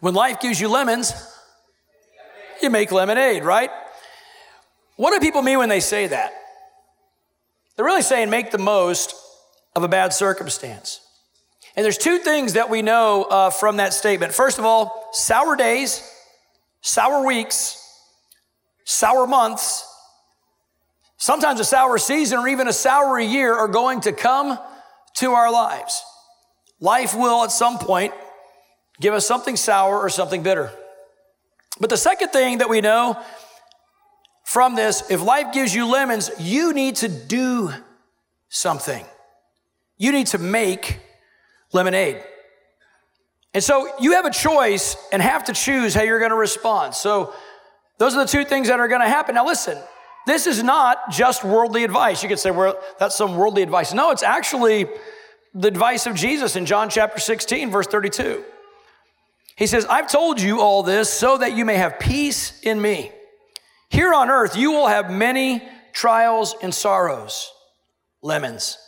[0.00, 1.12] When life gives you lemons,
[2.62, 3.70] you make lemonade, right?
[4.96, 6.32] What do people mean when they say that?
[7.76, 9.14] They're really saying make the most
[9.74, 11.00] of a bad circumstance.
[11.76, 14.32] And there's two things that we know uh, from that statement.
[14.32, 16.02] First of all, sour days,
[16.80, 17.82] sour weeks,
[18.84, 19.86] sour months,
[21.18, 24.58] sometimes a sour season or even a sour year are going to come
[25.16, 26.02] to our lives.
[26.80, 28.14] Life will at some point
[29.00, 30.70] give us something sour or something bitter.
[31.80, 33.22] But the second thing that we know
[34.44, 37.72] from this, if life gives you lemons, you need to do
[38.48, 39.04] something.
[39.98, 41.00] You need to make
[41.72, 42.22] lemonade.
[43.52, 46.94] And so you have a choice and have to choose how you're going to respond.
[46.94, 47.34] So
[47.98, 49.34] those are the two things that are going to happen.
[49.34, 49.78] Now listen,
[50.26, 52.22] this is not just worldly advice.
[52.22, 53.94] You could say, well, that's some worldly advice.
[53.94, 54.86] No, it's actually
[55.54, 58.44] the advice of Jesus in John chapter 16, verse 32.
[59.56, 63.10] He says, I've told you all this so that you may have peace in me.
[63.88, 67.50] Here on earth, you will have many trials and sorrows,
[68.22, 68.78] lemons.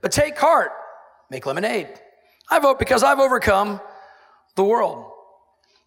[0.00, 0.70] But take heart,
[1.28, 1.88] make lemonade.
[2.48, 3.80] I vote because I've overcome
[4.54, 5.10] the world.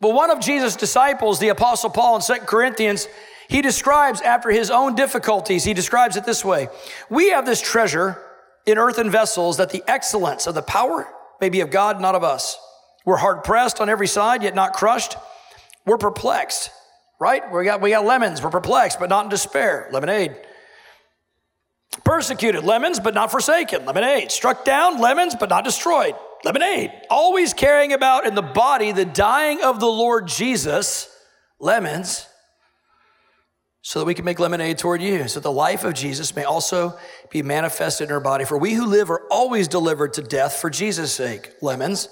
[0.02, 3.08] But one of Jesus' disciples, the Apostle Paul in 2 Corinthians,
[3.48, 6.68] he describes after his own difficulties, he describes it this way
[7.10, 8.22] We have this treasure
[8.66, 11.08] in earthen vessels that the excellence of the power
[11.40, 12.58] may be of God, not of us.
[13.06, 15.18] We're hard pressed on every side, yet not crushed.
[15.86, 16.72] We're perplexed
[17.24, 17.50] right?
[17.54, 18.44] We got, we got lemons.
[18.44, 19.88] We're perplexed, but not in despair.
[19.94, 20.36] Lemonade.
[22.04, 23.86] Persecuted, lemons, but not forsaken.
[23.86, 24.30] Lemonade.
[24.30, 26.16] Struck down, lemons, but not destroyed.
[26.44, 26.92] Lemonade.
[27.10, 31.10] Always carrying about in the body the dying of the Lord Jesus.
[31.60, 32.28] Lemons.
[33.84, 36.44] So that we can make lemonade toward you, so that the life of Jesus may
[36.44, 36.98] also
[37.30, 38.44] be manifested in our body.
[38.44, 41.52] For we who live are always delivered to death for Jesus' sake.
[41.62, 42.10] Lemons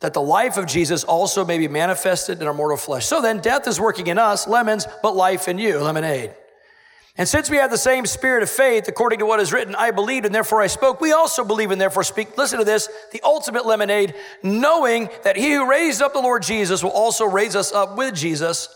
[0.00, 3.06] that the life of Jesus also may be manifested in our mortal flesh.
[3.06, 6.34] So then, death is working in us, lemons, but life in you, lemonade.
[7.16, 9.90] And since we have the same spirit of faith, according to what is written, I
[9.90, 12.38] believed and therefore I spoke, we also believe and therefore speak.
[12.38, 14.14] Listen to this the ultimate lemonade,
[14.44, 18.14] knowing that he who raised up the Lord Jesus will also raise us up with
[18.14, 18.68] Jesus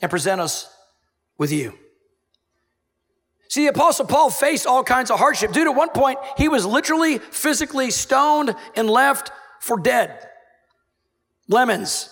[0.00, 0.72] and present us
[1.38, 1.76] with you.
[3.48, 5.50] See, the Apostle Paul faced all kinds of hardship.
[5.50, 10.29] Dude, at one point, he was literally physically stoned and left for dead.
[11.50, 12.08] Lemons.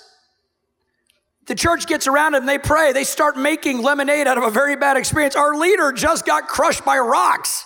[1.46, 2.92] The church gets around and they pray.
[2.92, 5.34] They start making lemonade out of a very bad experience.
[5.34, 7.64] Our leader just got crushed by rocks.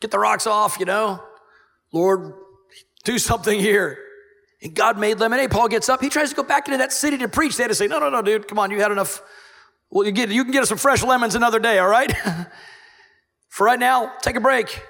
[0.00, 1.22] Get the rocks off, you know.
[1.92, 2.32] Lord,
[3.04, 3.98] do something here.
[4.62, 5.50] And God made lemonade.
[5.50, 6.00] Paul gets up.
[6.00, 7.56] He tries to go back into that city to preach.
[7.56, 9.22] They had to say, no, no, no, dude, come on, you had enough.
[9.90, 12.12] Well, you, get, you can get us some fresh lemons another day, all right?
[13.48, 14.82] For right now, take a break.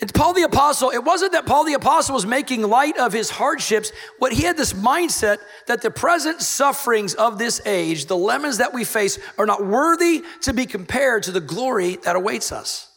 [0.00, 0.90] It's Paul the Apostle.
[0.90, 3.90] It wasn't that Paul the Apostle was making light of his hardships.
[4.20, 8.72] What he had this mindset that the present sufferings of this age, the lemons that
[8.72, 12.92] we face, are not worthy to be compared to the glory that awaits us.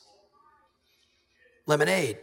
[1.66, 2.20] Lemonade.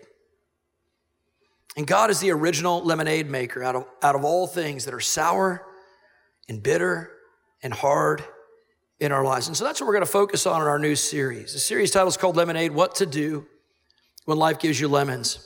[1.76, 5.00] And God is the original lemonade maker out of, out of all things that are
[5.00, 5.66] sour
[6.48, 7.10] and bitter
[7.64, 8.22] and hard
[9.00, 9.48] in our lives.
[9.48, 11.52] And so that's what we're going to focus on in our new series.
[11.52, 13.46] The series title is called Lemonade What to Do
[14.28, 15.38] when life gives you lemons.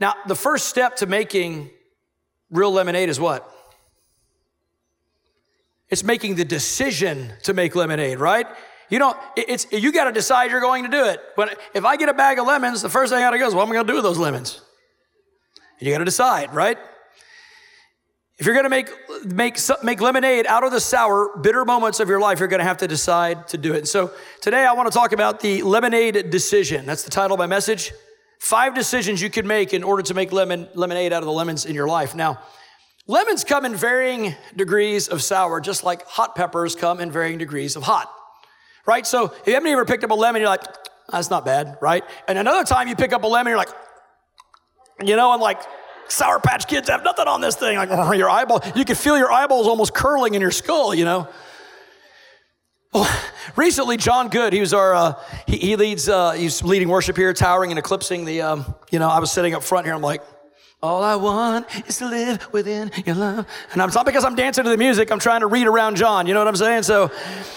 [0.00, 1.68] Now, the first step to making
[2.50, 3.46] real lemonade is what?
[5.90, 8.46] It's making the decision to make lemonade, right?
[8.88, 11.20] You know, it's you got to decide you're going to do it.
[11.36, 13.48] But if I get a bag of lemons, the first thing I got to go
[13.48, 14.62] is, what am I going to do with those lemons?
[15.78, 16.78] And you got to decide, right?
[18.42, 18.90] If you're going to make,
[19.24, 22.64] make, make lemonade out of the sour, bitter moments of your life, you're going to
[22.64, 23.78] have to decide to do it.
[23.78, 24.10] And so
[24.40, 26.84] today I want to talk about the lemonade decision.
[26.84, 27.92] That's the title of my message.
[28.40, 31.66] Five decisions you could make in order to make lemon, lemonade out of the lemons
[31.66, 32.16] in your life.
[32.16, 32.40] Now,
[33.06, 37.76] lemons come in varying degrees of sour, just like hot peppers come in varying degrees
[37.76, 38.12] of hot,
[38.86, 39.06] right?
[39.06, 40.64] So if you haven't ever picked up a lemon, you're like,
[41.08, 42.02] that's not bad, right?
[42.26, 43.70] And another time you pick up a lemon, you're like,
[45.00, 45.62] you know, I'm like,
[46.12, 47.78] Sour Patch Kids have nothing on this thing.
[47.78, 51.26] Like your eyeball, you can feel your eyeballs almost curling in your skull, you know.
[52.92, 53.10] Well,
[53.56, 55.14] recently, John Good, he was our, uh,
[55.46, 59.08] he, he, leads, uh, he's leading worship here, towering and eclipsing the, um, you know,
[59.08, 60.22] I was sitting up front here, I'm like,
[60.82, 63.46] all I want is to live within your love.
[63.72, 66.26] And it's not because I'm dancing to the music, I'm trying to read around John,
[66.26, 66.82] you know what I'm saying?
[66.82, 67.10] So,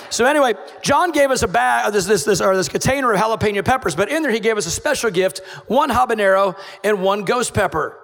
[0.10, 3.66] so anyway, John gave us a bag, this, this, this, or this container of jalapeno
[3.66, 7.54] peppers, but in there he gave us a special gift, one habanero and one ghost
[7.54, 8.00] pepper.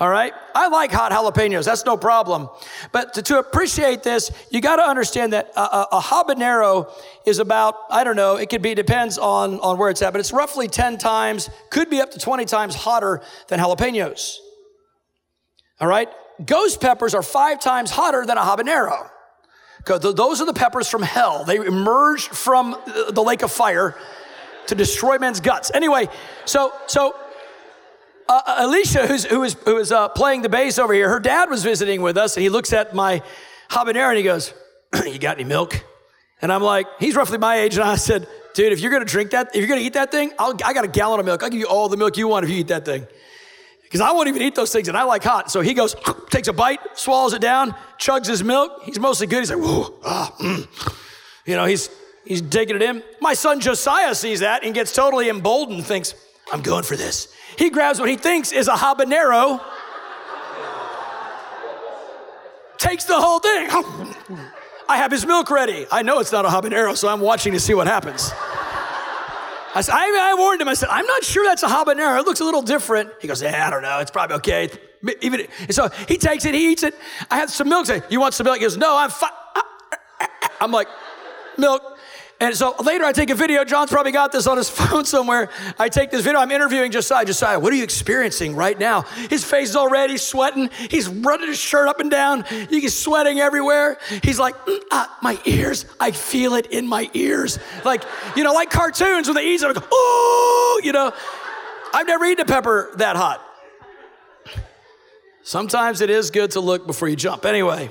[0.00, 0.32] All right?
[0.54, 1.64] I like hot jalapenos.
[1.64, 2.48] That's no problem.
[2.92, 6.90] But to, to appreciate this, you got to understand that a, a, a, habanero
[7.26, 10.20] is about, I don't know, it could be, depends on, on where it's at, but
[10.20, 14.38] it's roughly 10 times, could be up to 20 times hotter than jalapenos.
[15.80, 16.08] All right?
[16.44, 19.08] Ghost peppers are five times hotter than a habanero.
[19.84, 21.44] Those are the peppers from hell.
[21.44, 22.76] They emerged from
[23.10, 23.96] the lake of fire
[24.68, 25.70] to destroy men's guts.
[25.74, 26.08] Anyway,
[26.44, 27.16] so so
[28.28, 31.20] uh, uh Alicia, who's who is who is uh, playing the bass over here, her
[31.20, 33.22] dad was visiting with us, and he looks at my
[33.70, 34.54] habanero and he goes,
[35.06, 35.84] "You got any milk?"
[36.40, 39.30] And I'm like, he's roughly my age, and I said, "Dude, if you're gonna drink
[39.30, 41.42] that, if you're gonna eat that thing, I'll, I got a gallon of milk.
[41.42, 43.06] I'll give you all the milk you want if you eat that thing."
[43.92, 45.50] because I won't even eat those things and I like hot.
[45.50, 45.94] So he goes,
[46.30, 48.84] takes a bite, swallows it down, chugs his milk.
[48.84, 49.40] He's mostly good.
[49.40, 50.66] He's like, whoa, ah, mm.
[51.44, 51.90] you know, he's,
[52.24, 53.02] he's taking it in.
[53.20, 56.14] My son Josiah sees that and gets totally emboldened, thinks,
[56.50, 57.34] I'm going for this.
[57.56, 59.60] He grabs what he thinks is a habanero,
[62.78, 63.68] takes the whole thing.
[64.88, 65.86] I have his milk ready.
[65.90, 68.30] I know it's not a habanero, so I'm watching to see what happens.
[69.74, 70.68] I, said, I, I, warned him.
[70.68, 72.20] I said, I'm not sure that's a habanero.
[72.20, 73.10] It looks a little different.
[73.20, 74.00] He goes, Yeah, I don't know.
[74.00, 74.68] It's probably okay.
[75.20, 76.54] Even so, he takes it.
[76.54, 76.94] He eats it.
[77.30, 77.86] I have some milk.
[77.86, 78.58] Say, you want some milk?
[78.58, 79.30] He goes, No, I'm fine.
[80.60, 80.88] I'm like,
[81.58, 81.98] milk.
[82.42, 83.64] And so later I take a video.
[83.64, 85.48] John's probably got this on his phone somewhere.
[85.78, 86.40] I take this video.
[86.40, 87.24] I'm interviewing Josiah.
[87.24, 89.02] Josiah, what are you experiencing right now?
[89.30, 90.68] His face is already sweating.
[90.90, 92.42] He's running his shirt up and down.
[92.68, 93.96] He's sweating everywhere.
[94.24, 95.86] He's like, mm, ah, my ears.
[96.00, 97.60] I feel it in my ears.
[97.84, 98.02] Like,
[98.34, 101.12] you know, like cartoons when they eat it, go, oh, you know.
[101.94, 103.40] I've never eaten a pepper that hot.
[105.44, 107.44] Sometimes it is good to look before you jump.
[107.44, 107.88] Anyway.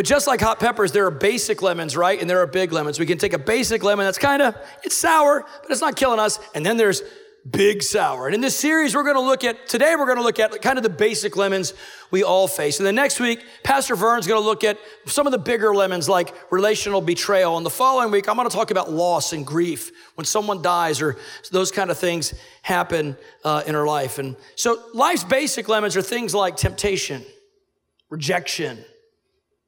[0.00, 2.18] But just like hot peppers, there are basic lemons, right?
[2.18, 2.98] And there are big lemons.
[2.98, 6.18] We can take a basic lemon that's kind of, it's sour, but it's not killing
[6.18, 6.38] us.
[6.54, 7.02] And then there's
[7.50, 8.24] big sour.
[8.24, 10.62] And in this series, we're going to look at, today we're going to look at
[10.62, 11.74] kind of the basic lemons
[12.10, 12.80] we all face.
[12.80, 16.08] And then next week, Pastor Vern's going to look at some of the bigger lemons
[16.08, 17.58] like relational betrayal.
[17.58, 21.02] And the following week, I'm going to talk about loss and grief when someone dies
[21.02, 21.18] or
[21.52, 22.32] those kind of things
[22.62, 24.18] happen uh, in our life.
[24.18, 27.22] And so life's basic lemons are things like temptation,
[28.08, 28.82] rejection,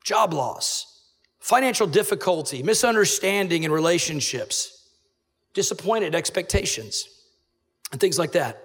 [0.05, 0.87] job loss,
[1.41, 4.89] financial difficulty, misunderstanding in relationships,
[5.55, 7.09] disappointed expectations,
[7.91, 8.63] and things like that.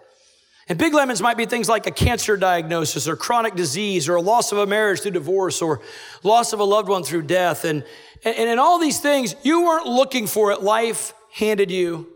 [0.69, 4.21] And big lemons might be things like a cancer diagnosis or chronic disease or a
[4.21, 5.79] loss of a marriage through divorce or
[6.23, 7.63] loss of a loved one through death.
[7.63, 7.85] And,
[8.25, 10.61] and in all these things, you weren't looking for it.
[10.61, 12.07] Life handed you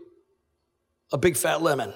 [1.12, 1.94] a big fat lemon.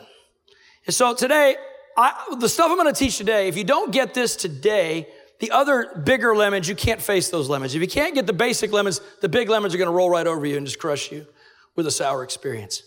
[0.86, 1.56] And so today,
[1.96, 5.08] I, the stuff I'm going to teach today, if you don't get this today,
[5.38, 7.74] the other bigger lemons, you can't face those lemons.
[7.74, 10.26] If you can't get the basic lemons, the big lemons are going to roll right
[10.26, 11.26] over you and just crush you
[11.74, 12.82] with a sour experience.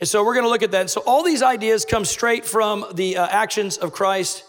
[0.00, 0.82] And so we're going to look at that.
[0.82, 4.44] And so all these ideas come straight from the uh, actions of Christ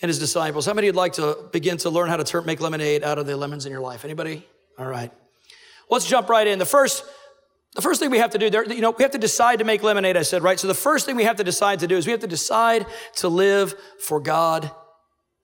[0.00, 0.66] and his disciples.
[0.66, 3.26] How many would like to begin to learn how to turn, make lemonade out of
[3.26, 4.04] the lemons in your life?
[4.04, 4.46] Anybody?
[4.78, 5.12] All right.
[5.90, 6.58] Let's jump right in.
[6.58, 7.04] The first,
[7.74, 9.64] the first thing we have to do, there, you know, we have to decide to
[9.64, 10.58] make lemonade, I said, right?
[10.58, 12.86] So the first thing we have to decide to do is we have to decide
[13.16, 14.70] to live for God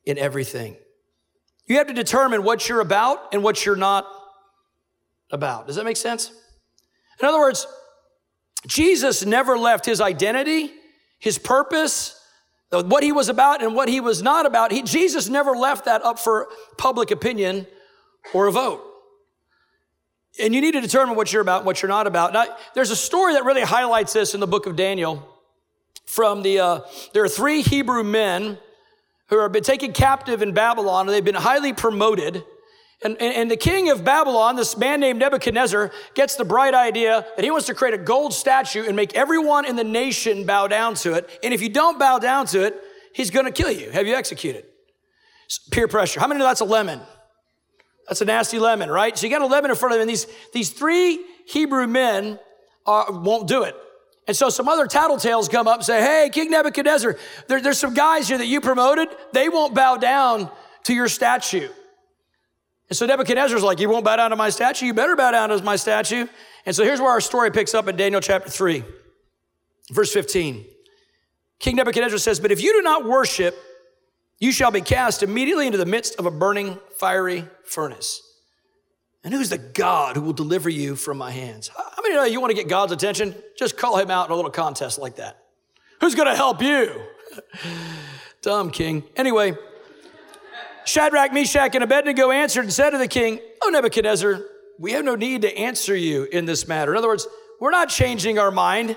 [0.04, 0.76] in everything.
[1.66, 4.06] You have to determine what you're about and what you're not
[5.30, 5.66] about.
[5.66, 6.30] Does that make sense?
[7.20, 7.66] In other words,
[8.66, 10.70] Jesus never left his identity,
[11.18, 12.20] his purpose,
[12.70, 14.72] what he was about and what he was not about.
[14.72, 17.66] He, Jesus never left that up for public opinion
[18.32, 18.82] or a vote.
[20.40, 22.32] And you need to determine what you're about and what you're not about.
[22.32, 25.28] Now, there's a story that really highlights this in the book of Daniel.
[26.06, 26.80] From the, uh,
[27.12, 28.58] there are three Hebrew men
[29.28, 32.44] who have been taken captive in Babylon, and they've been highly promoted.
[33.02, 37.26] And, and, and, the king of Babylon, this man named Nebuchadnezzar, gets the bright idea
[37.36, 40.68] that he wants to create a gold statue and make everyone in the nation bow
[40.68, 41.28] down to it.
[41.42, 42.80] And if you don't bow down to it,
[43.12, 44.64] he's going to kill you, have you executed.
[45.70, 46.20] Peer pressure.
[46.20, 47.00] How many know that's a lemon?
[48.08, 49.16] That's a nasty lemon, right?
[49.16, 52.38] So you got a lemon in front of him, and these, these three Hebrew men
[52.86, 53.74] are, won't do it.
[54.26, 57.16] And so some other tattletales come up and say, Hey, King Nebuchadnezzar,
[57.46, 59.08] there, there's some guys here that you promoted.
[59.32, 60.50] They won't bow down
[60.84, 61.68] to your statue.
[62.88, 64.86] And so Nebuchadnezzar's like, You won't bow down to my statue?
[64.86, 66.26] You better bow down to my statue.
[66.66, 68.82] And so here's where our story picks up in Daniel chapter 3,
[69.90, 70.64] verse 15.
[71.58, 73.56] King Nebuchadnezzar says, But if you do not worship,
[74.38, 78.22] you shall be cast immediately into the midst of a burning, fiery furnace.
[79.24, 81.68] And who's the God who will deliver you from my hands?
[81.68, 83.34] How many know you want to get God's attention?
[83.58, 85.38] Just call him out in a little contest like that.
[86.00, 87.02] Who's going to help you?
[88.42, 89.02] Dumb king.
[89.16, 89.56] Anyway,
[90.84, 94.42] Shadrach, Meshach, and Abednego answered and said to the king, Oh, Nebuchadnezzar,
[94.78, 96.92] we have no need to answer you in this matter.
[96.92, 97.26] In other words,
[97.60, 98.94] we're not changing our mind.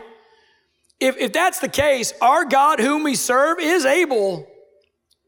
[1.00, 4.46] If, if that's the case, our God, whom we serve, is able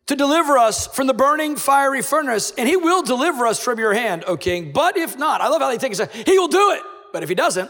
[0.10, 3.94] to deliver us from the burning fiery furnace, and he will deliver us from your
[3.94, 4.72] hand, O king.
[4.72, 6.82] But if not, I love how they take it, he will do it.
[7.13, 7.70] But if he doesn't,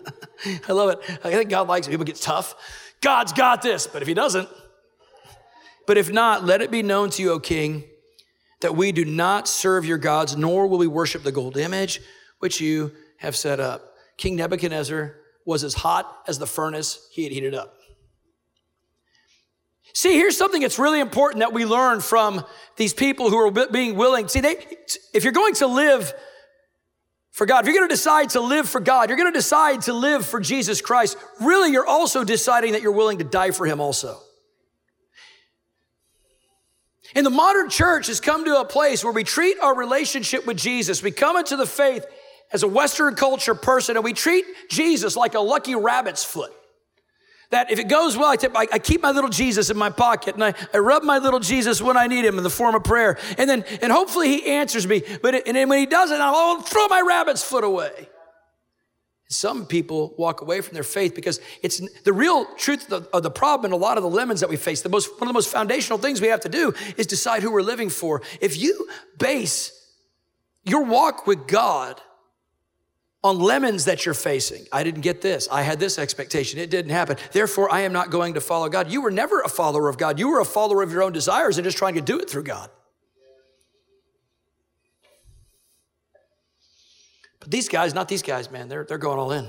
[0.68, 0.98] I love it.
[1.24, 1.90] I think God likes it.
[1.90, 2.54] People get tough.
[3.00, 3.86] God's got this.
[3.86, 4.46] But if he doesn't,
[5.86, 7.84] But if not, let it be known to you, O king,
[8.60, 12.02] that we do not serve your gods, nor will we worship the gold image
[12.40, 13.94] which you have set up.
[14.18, 15.16] King Nebuchadnezzar
[15.46, 17.73] was as hot as the furnace he had heated up.
[19.94, 22.44] See, here's something that's really important that we learn from
[22.76, 24.26] these people who are being willing.
[24.26, 24.56] See, they,
[25.14, 26.12] if you're going to live
[27.30, 29.82] for God, if you're going to decide to live for God, you're going to decide
[29.82, 33.66] to live for Jesus Christ, really, you're also deciding that you're willing to die for
[33.66, 34.18] Him also.
[37.14, 40.56] And the modern church has come to a place where we treat our relationship with
[40.56, 42.04] Jesus, we come into the faith
[42.52, 46.52] as a Western culture person, and we treat Jesus like a lucky rabbit's foot.
[47.50, 49.90] That if it goes well, I, tip, I, I keep my little Jesus in my
[49.90, 52.74] pocket and I, I rub my little Jesus when I need him in the form
[52.74, 53.18] of prayer.
[53.38, 55.02] And then, and hopefully he answers me.
[55.22, 58.08] But it, and then when he doesn't, I'll throw my rabbit's foot away.
[59.28, 63.22] Some people walk away from their faith because it's the real truth of the, of
[63.22, 64.82] the, problem and a lot of the lemons that we face.
[64.82, 67.50] The most, one of the most foundational things we have to do is decide who
[67.50, 68.22] we're living for.
[68.40, 68.86] If you
[69.18, 69.72] base
[70.62, 72.00] your walk with God
[73.24, 75.48] on lemons that you're facing, I didn't get this.
[75.50, 76.60] I had this expectation.
[76.60, 77.16] It didn't happen.
[77.32, 78.92] Therefore, I am not going to follow God.
[78.92, 80.18] You were never a follower of God.
[80.18, 82.44] You were a follower of your own desires and just trying to do it through
[82.44, 82.70] God.
[87.40, 89.48] But these guys, not these guys, man, they're, they're going all in.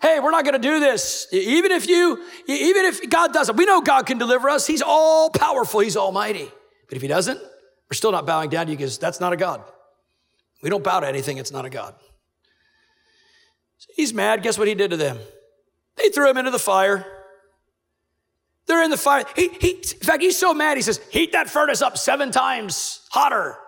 [0.00, 1.26] Hey, we're not going to do this.
[1.32, 4.66] Even if you, even if God doesn't, we know God can deliver us.
[4.66, 5.80] He's all powerful.
[5.80, 6.50] He's almighty.
[6.88, 9.36] But if he doesn't, we're still not bowing down to you because that's not a
[9.36, 9.64] God.
[10.62, 11.38] We don't bow to anything.
[11.38, 11.94] It's not a God.
[13.94, 14.42] He's mad.
[14.42, 15.18] Guess what he did to them?
[15.96, 17.06] They threw him into the fire.
[18.66, 19.24] They're in the fire.
[19.36, 20.76] He, he, in fact, he's so mad.
[20.76, 23.58] He says, heat that furnace up seven times hotter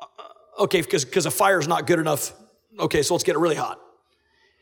[0.00, 2.32] uh, okay, because because a fire's not good enough.
[2.78, 3.80] Okay, so let's get it really hot.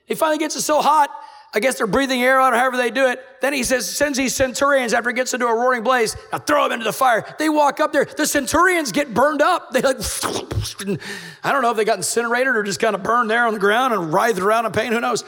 [0.06, 1.10] He finally gets it so hot,
[1.54, 3.22] I guess they're breathing air out or however they do it.
[3.42, 6.64] Then he says, sends these centurions after it gets into a roaring blaze, now throw
[6.64, 7.26] them into the fire.
[7.38, 8.06] They walk up there.
[8.06, 9.70] The centurions get burned up.
[9.72, 9.98] They like,
[11.44, 13.60] I don't know if they got incinerated or just kind of burned there on the
[13.60, 14.92] ground and writhed around in pain.
[14.92, 15.24] Who knows?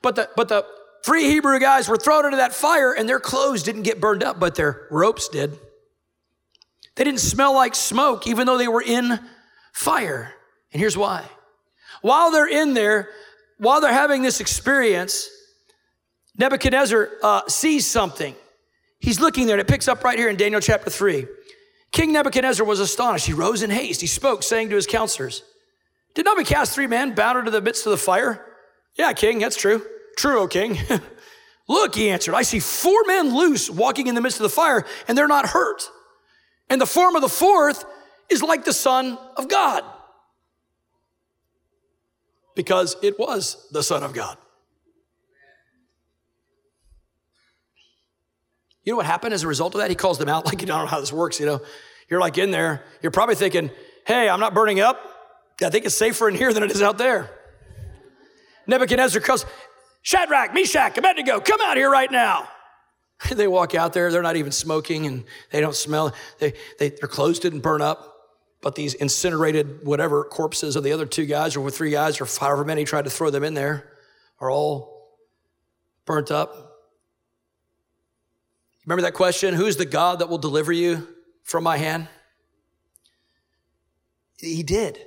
[0.00, 0.64] But the but the
[1.04, 4.38] three Hebrew guys were thrown into that fire and their clothes didn't get burned up,
[4.38, 5.58] but their ropes did.
[6.94, 9.18] They didn't smell like smoke, even though they were in
[9.72, 10.32] fire.
[10.72, 11.24] And here's why.
[12.02, 13.08] While they're in there,
[13.58, 15.28] while they're having this experience,
[16.36, 18.34] Nebuchadnezzar uh, sees something.
[18.98, 21.26] He's looking there, and it picks up right here in Daniel chapter 3.
[21.92, 23.26] King Nebuchadnezzar was astonished.
[23.26, 24.00] He rose in haste.
[24.00, 25.44] He spoke, saying to his counselors,
[26.14, 28.44] Did not we cast three men bound into the midst of the fire?
[28.96, 29.84] Yeah, king, that's true.
[30.16, 30.78] True, O king.
[31.68, 34.84] Look, he answered, I see four men loose walking in the midst of the fire,
[35.06, 35.88] and they're not hurt.
[36.68, 37.84] And the form of the fourth
[38.28, 39.84] is like the Son of God.
[42.54, 44.36] Because it was the Son of God.
[48.84, 49.90] You know what happened as a result of that?
[49.90, 51.60] He calls them out like you don't know how this works, you know.
[52.08, 53.70] You're like in there, you're probably thinking,
[54.06, 55.00] hey, I'm not burning up.
[55.62, 57.30] I think it's safer in here than it is out there.
[58.66, 59.46] Nebuchadnezzar calls,
[60.02, 62.48] Shadrach, Meshach, Abednego, come out here right now.
[63.34, 66.14] they walk out there, they're not even smoking and they don't smell.
[66.38, 68.10] They, they, their clothes didn't burn up.
[68.60, 72.64] But these incinerated whatever corpses of the other two guys or three guys or however
[72.64, 73.92] many tried to throw them in there
[74.40, 75.18] are all
[76.06, 76.63] burnt up.
[78.86, 79.54] Remember that question?
[79.54, 81.08] Who's the God that will deliver you
[81.42, 82.08] from my hand?
[84.36, 84.98] He did.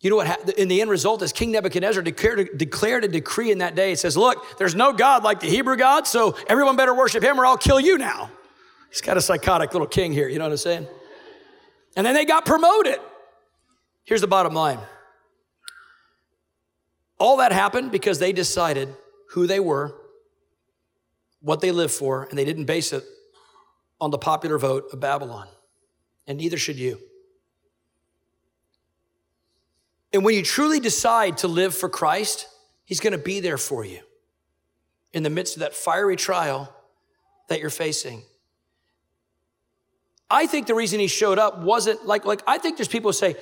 [0.00, 0.48] You know what?
[0.58, 3.92] In the end result is King Nebuchadnezzar declared, declared a decree in that day.
[3.92, 7.40] It says, Look, there's no God like the Hebrew God, so everyone better worship him
[7.40, 8.30] or I'll kill you now.
[8.90, 10.28] He's got a psychotic little king here.
[10.28, 10.86] You know what I'm saying?
[11.96, 13.00] And then they got promoted.
[14.04, 14.78] Here's the bottom line
[17.18, 18.94] all that happened because they decided
[19.30, 19.94] who they were,
[21.40, 23.04] what they live for, and they didn't base it
[24.00, 25.46] on the popular vote of Babylon.
[26.26, 26.98] And neither should you.
[30.12, 32.48] And when you truly decide to live for Christ,
[32.88, 34.00] He's going to be there for you
[35.12, 36.74] in the midst of that fiery trial
[37.48, 38.22] that you're facing.
[40.30, 43.12] I think the reason he showed up wasn't like, like I think there's people who
[43.12, 43.36] say,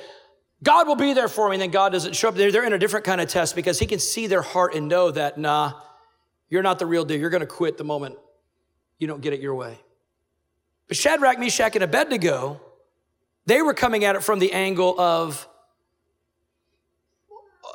[0.64, 2.34] God will be there for me, and then God doesn't show up.
[2.34, 4.88] They're, they're in a different kind of test because he can see their heart and
[4.88, 5.74] know that, nah,
[6.48, 7.18] you're not the real deal.
[7.18, 8.16] You're going to quit the moment
[8.98, 9.78] you don't get it your way.
[10.88, 12.60] But Shadrach, Meshach, and Abednego,
[13.46, 15.46] they were coming at it from the angle of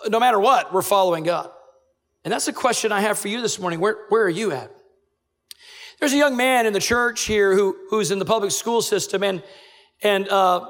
[0.08, 1.51] no matter what, we're following God.
[2.24, 3.80] And that's the question I have for you this morning.
[3.80, 4.72] Where, where are you at?
[6.00, 9.22] There's a young man in the church here who, who's in the public school system,
[9.24, 9.44] and,
[10.01, 10.68] and uh,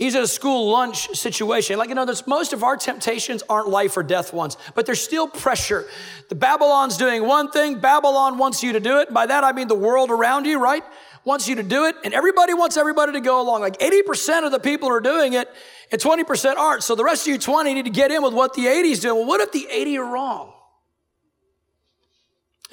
[0.00, 1.76] He's in a school lunch situation.
[1.76, 5.28] Like, you know, most of our temptations aren't life or death ones, but there's still
[5.28, 5.84] pressure.
[6.30, 9.12] The Babylon's doing one thing, Babylon wants you to do it.
[9.12, 10.82] By that, I mean the world around you, right?
[11.26, 13.60] Wants you to do it, and everybody wants everybody to go along.
[13.60, 15.50] Like 80% of the people are doing it,
[15.92, 16.82] and 20% aren't.
[16.82, 19.16] So the rest of you 20 need to get in with what the 80's doing.
[19.16, 20.54] Well, what if the 80 are wrong?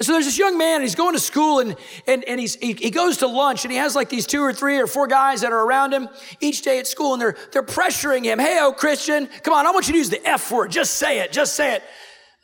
[0.00, 1.74] So there's this young man, and he's going to school, and,
[2.06, 4.52] and, and he's, he, he goes to lunch, and he has like these two or
[4.52, 6.08] three or four guys that are around him
[6.40, 8.38] each day at school, and they're, they're pressuring him.
[8.38, 10.70] Hey, oh, Christian, come on, I want you to use the F word.
[10.70, 11.82] Just say it, just say it.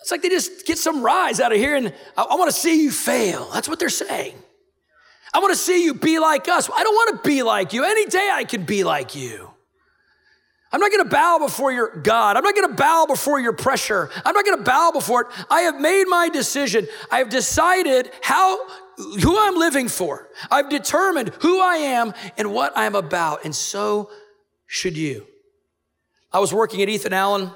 [0.00, 2.56] It's like they just get some rise out of here, and I, I want to
[2.58, 3.49] see you fail.
[3.52, 4.34] That's what they're saying.
[5.32, 6.68] I want to see you be like us.
[6.68, 7.84] I don't want to be like you.
[7.84, 9.53] Any day I can be like you.
[10.75, 12.37] I'm not to bow before your God.
[12.37, 14.11] I'm not to bow before your pressure.
[14.25, 15.26] I'm not to bow before it.
[15.49, 16.88] I have made my decision.
[17.12, 18.59] I have decided how
[18.97, 20.28] who I'm living for.
[20.50, 24.11] I've determined who I am and what I'm about, and so
[24.66, 25.28] should you.
[26.33, 27.52] I was working at Ethan Allen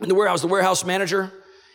[0.00, 1.32] in the warehouse, the warehouse manager.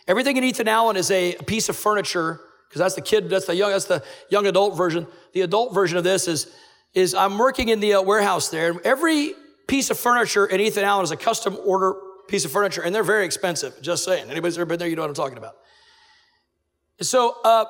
[0.08, 3.56] Everything in Ethan Allen is a piece of furniture because that's the kid, that's the
[3.56, 5.08] young, that's the young adult version.
[5.34, 6.56] The adult version of this is
[6.94, 9.34] is I'm working in the uh, warehouse there, and every
[9.70, 11.94] piece of furniture in Ethan Allen is a custom order
[12.28, 13.80] piece of furniture, and they're very expensive.
[13.82, 14.30] Just saying.
[14.30, 15.56] Anybody's ever been there, you know what I'm talking about.
[17.02, 17.66] So uh,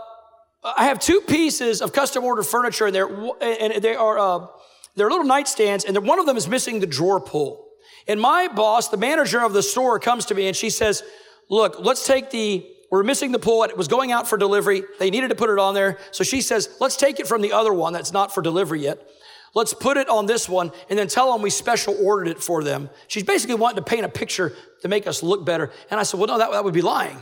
[0.64, 3.08] I have two pieces of custom ordered furniture in there,
[3.42, 4.48] and they are uh,
[4.96, 7.68] they're little nightstands, and one of them is missing the drawer pull.
[8.08, 11.04] And my boss, the manager of the store, comes to me and she says,
[11.50, 13.62] "Look, let's take the." We're missing the pull.
[13.66, 14.82] It was going out for delivery.
[14.98, 16.00] They needed to put it on there.
[16.10, 19.08] So she says, let's take it from the other one that's not for delivery yet.
[19.56, 22.64] Let's put it on this one and then tell them we special ordered it for
[22.64, 22.90] them.
[23.08, 25.72] She's basically wanting to paint a picture to make us look better.
[25.90, 27.18] And I said, Well, no, that, that would be lying.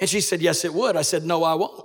[0.00, 0.96] And she said, Yes, it would.
[0.96, 1.84] I said, No, I won't.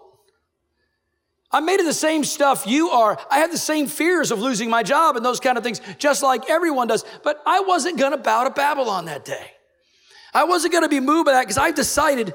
[1.51, 3.18] I'm made of the same stuff you are.
[3.30, 6.22] I have the same fears of losing my job and those kind of things, just
[6.22, 7.06] like everyone does.
[7.24, 9.51] But I wasn't going to bow to Babylon that day.
[10.34, 12.34] I wasn't going to be moved by that because I've decided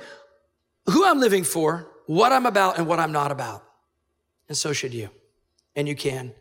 [0.87, 3.62] who I'm living for, what I'm about, and what I'm not about.
[4.49, 5.11] And so should you.
[5.76, 6.33] And you can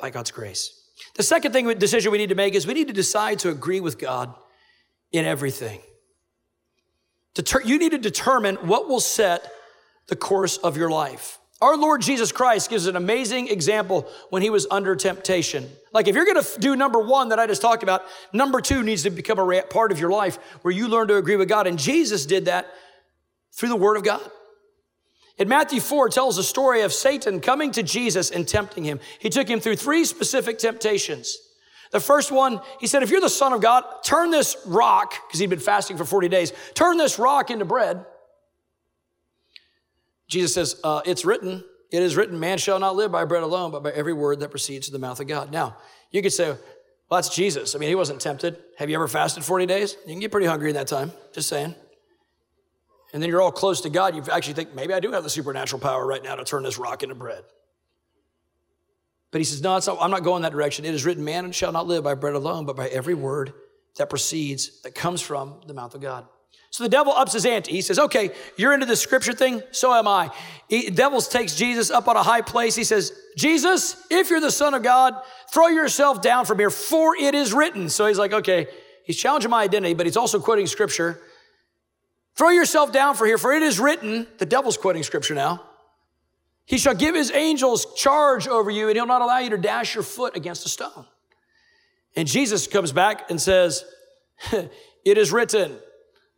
[0.00, 0.76] by God's grace.
[1.16, 3.80] The second thing decision we need to make is we need to decide to agree
[3.80, 4.34] with God
[5.12, 5.80] in everything.
[7.64, 9.50] You need to determine what will set
[10.08, 11.38] the course of your life.
[11.62, 15.68] Our Lord Jesus Christ gives an amazing example when he was under temptation.
[15.92, 19.02] Like, if you're gonna do number one that I just talked about, number two needs
[19.02, 21.66] to become a part of your life where you learn to agree with God.
[21.66, 22.66] And Jesus did that
[23.52, 24.22] through the Word of God.
[25.40, 29.00] In Matthew 4 tells the story of Satan coming to Jesus and tempting him.
[29.18, 31.38] He took him through three specific temptations.
[31.92, 35.40] The first one, he said, if you're the son of God, turn this rock, because
[35.40, 38.04] he'd been fasting for 40 days, turn this rock into bread.
[40.28, 43.70] Jesus says, uh, it's written, it is written, man shall not live by bread alone,
[43.70, 45.50] but by every word that proceeds to the mouth of God.
[45.50, 45.78] Now,
[46.10, 47.74] you could say, well, that's Jesus.
[47.74, 48.58] I mean, he wasn't tempted.
[48.76, 49.96] Have you ever fasted 40 days?
[50.06, 51.74] You can get pretty hungry in that time, just saying
[53.12, 55.30] and then you're all close to God, you actually think, maybe I do have the
[55.30, 57.42] supernatural power right now to turn this rock into bread.
[59.30, 60.84] But he says, No, not, I'm not going that direction.
[60.84, 63.52] It is written, man shall not live by bread alone, but by every word
[63.96, 66.26] that proceeds, that comes from the mouth of God.
[66.72, 67.72] So the devil ups his ante.
[67.72, 70.30] He says, Okay, you're into the scripture thing, so am I.
[70.68, 72.76] He, devil takes Jesus up on a high place.
[72.76, 75.14] He says, Jesus, if you're the Son of God,
[75.52, 77.88] throw yourself down from here, for it is written.
[77.88, 78.68] So he's like, Okay,
[79.04, 81.20] he's challenging my identity, but he's also quoting scripture.
[82.40, 85.62] Throw yourself down for here, for it is written, the devil's quoting scripture now.
[86.64, 89.94] He shall give his angels charge over you, and he'll not allow you to dash
[89.94, 91.04] your foot against a stone.
[92.16, 93.84] And Jesus comes back and says,
[95.04, 95.76] It is written,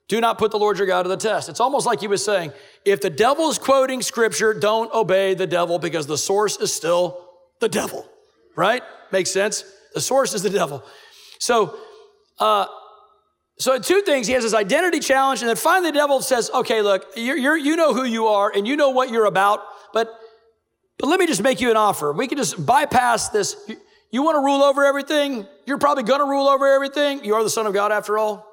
[0.09, 1.49] do not put the Lord your God to the test.
[1.49, 2.53] It's almost like he was saying,
[2.85, 7.29] if the devil is quoting scripture, don't obey the devil because the source is still
[7.61, 8.09] the devil,
[8.57, 8.83] right?
[9.13, 9.65] Makes sense?
[9.95, 10.83] The source is the devil.
[11.39, 11.77] So,
[12.41, 12.67] uh,
[13.59, 14.27] so two things.
[14.27, 17.57] He has his identity challenge, and then finally the devil says, okay, look, you're, you're,
[17.57, 19.61] you know who you are and you know what you're about,
[19.93, 20.09] but,
[20.99, 22.13] but let me just make you an offer.
[22.13, 23.57] We can just bypass this.
[23.69, 23.77] You,
[24.11, 25.47] you want to rule over everything?
[25.67, 27.25] You're probably going to rule over everything.
[27.25, 28.49] You are the son of God after all.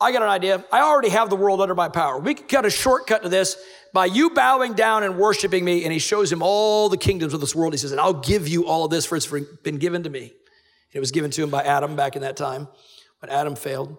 [0.00, 0.64] I got an idea.
[0.72, 2.18] I already have the world under my power.
[2.18, 3.56] We can cut a shortcut to this
[3.92, 5.84] by you bowing down and worshiping me.
[5.84, 7.72] And he shows him all the kingdoms of this world.
[7.72, 9.26] He says, and I'll give you all of this for it's
[9.62, 10.32] been given to me.
[10.92, 12.68] It was given to him by Adam back in that time
[13.24, 13.96] when Adam failed.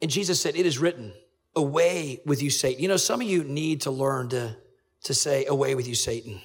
[0.00, 1.12] And Jesus said, It is written,
[1.56, 2.80] away with you, Satan.
[2.80, 4.56] You know, some of you need to learn to,
[5.04, 6.40] to say, away with you, Satan.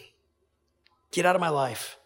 [1.12, 1.98] Get out of my life.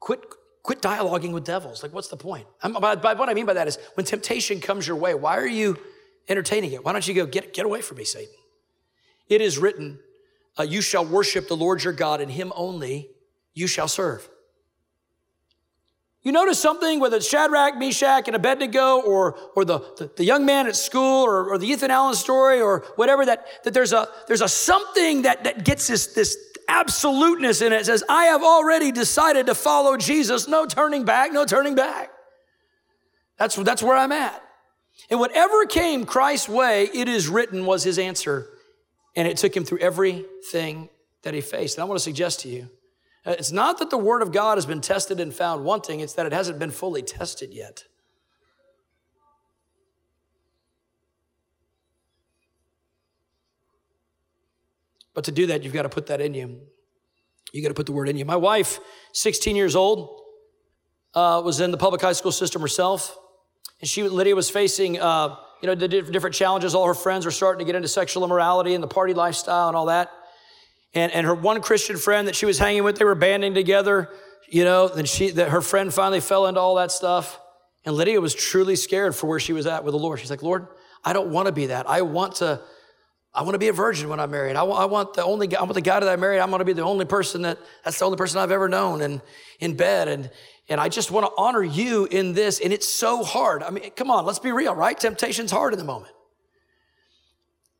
[0.00, 0.24] Quit,
[0.62, 1.82] quit dialoguing with devils.
[1.82, 2.46] Like, what's the point?
[2.62, 5.46] By, by what I mean by that is when temptation comes your way, why are
[5.46, 5.76] you
[6.28, 6.84] entertaining it?
[6.84, 8.34] Why don't you go, get, get away from me, Satan?
[9.28, 9.98] It is written,
[10.58, 13.10] uh, you shall worship the Lord your God, and him only
[13.52, 14.26] you shall serve.
[16.26, 20.44] You notice something, whether it's Shadrach, Meshach, and Abednego, or, or the, the, the young
[20.44, 24.08] man at school, or, or the Ethan Allen story, or whatever, that, that there's a
[24.26, 26.36] there's a something that, that gets this, this
[26.66, 27.82] absoluteness in it.
[27.82, 30.48] It says, I have already decided to follow Jesus.
[30.48, 32.10] No turning back, no turning back.
[33.38, 34.42] That's, that's where I'm at.
[35.08, 38.48] And whatever came Christ's way, it is written was his answer.
[39.14, 40.88] And it took him through everything
[41.22, 41.76] that he faced.
[41.76, 42.68] And I want to suggest to you
[43.26, 46.26] it's not that the Word of God has been tested and found wanting, it's that
[46.26, 47.84] it hasn't been fully tested yet.
[55.12, 56.60] But to do that, you've got to put that in you.
[57.52, 58.24] You got to put the word in you.
[58.24, 58.78] My wife,
[59.12, 60.20] 16 years old,
[61.14, 63.16] uh, was in the public high school system herself,
[63.80, 66.74] and she Lydia was facing uh, you know the different challenges.
[66.74, 69.76] All her friends were starting to get into sexual immorality and the party lifestyle and
[69.76, 70.10] all that
[70.96, 74.08] and, and her one Christian friend that she was hanging with, they were banding together,
[74.48, 77.38] you know, and she, that her friend finally fell into all that stuff.
[77.84, 80.18] And Lydia was truly scared for where she was at with the Lord.
[80.18, 80.66] She's like, Lord,
[81.04, 81.88] I don't want to be that.
[81.88, 82.60] I want to,
[83.34, 84.56] I want to be a virgin when I'm married.
[84.56, 86.40] I, want, I want the only, I want the guy that I married.
[86.40, 89.02] I'm going to be the only person that, that's the only person I've ever known
[89.02, 89.20] and
[89.60, 90.08] in bed.
[90.08, 90.30] And,
[90.70, 92.58] and I just want to honor you in this.
[92.58, 93.62] And it's so hard.
[93.62, 94.98] I mean, come on, let's be real, right?
[94.98, 96.14] Temptation's hard in the moment.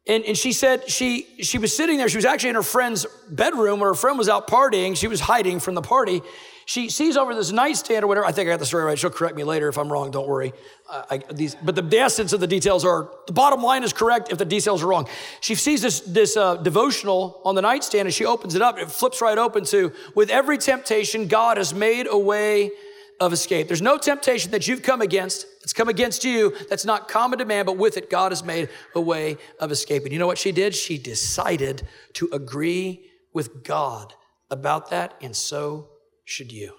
[0.09, 2.09] And, and she said she, she was sitting there.
[2.09, 4.97] She was actually in her friend's bedroom where her friend was out partying.
[4.97, 6.23] She was hiding from the party.
[6.65, 8.27] She sees over this nightstand or whatever.
[8.27, 8.99] I think I got the story right.
[8.99, 10.11] She'll correct me later if I'm wrong.
[10.11, 10.53] Don't worry.
[10.89, 14.31] I, these, but the, the, essence of the details are the bottom line is correct
[14.31, 15.09] if the details are wrong.
[15.41, 18.79] She sees this, this uh, devotional on the nightstand and she opens it up.
[18.79, 22.71] It flips right open to, with every temptation, God has made a way
[23.21, 23.67] of escape.
[23.67, 27.45] There's no temptation that you've come against, that's come against you, that's not common to
[27.45, 30.05] man, but with it, God has made a way of escape.
[30.05, 30.75] And you know what she did?
[30.75, 34.15] She decided to agree with God
[34.51, 35.89] about that, and so
[36.25, 36.75] should you.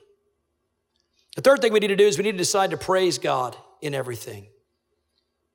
[1.36, 3.56] The third thing we need to do is we need to decide to praise God
[3.82, 4.48] in everything.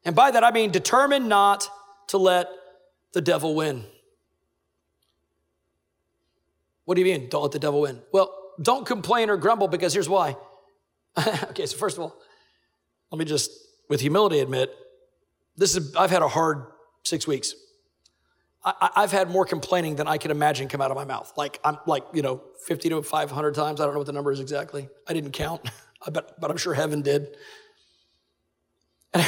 [0.05, 1.69] And by that, I mean determine not
[2.09, 2.49] to let
[3.13, 3.85] the devil win.
[6.85, 8.01] What do you mean, don't let the devil win?
[8.13, 10.37] Well, don't complain or grumble because here's why.
[11.51, 12.17] okay, so first of all,
[13.11, 13.51] let me just,
[13.89, 14.75] with humility, admit
[15.57, 16.65] this is, I've had a hard
[17.05, 17.55] six weeks.
[18.65, 21.33] I, have had more complaining than I can imagine come out of my mouth.
[21.37, 23.81] Like, I'm like, you know, 50 to 500 times.
[23.81, 24.89] I don't know what the number is exactly.
[25.09, 25.69] I didn't count,
[26.13, 27.37] but, but I'm sure heaven did.
[29.13, 29.27] And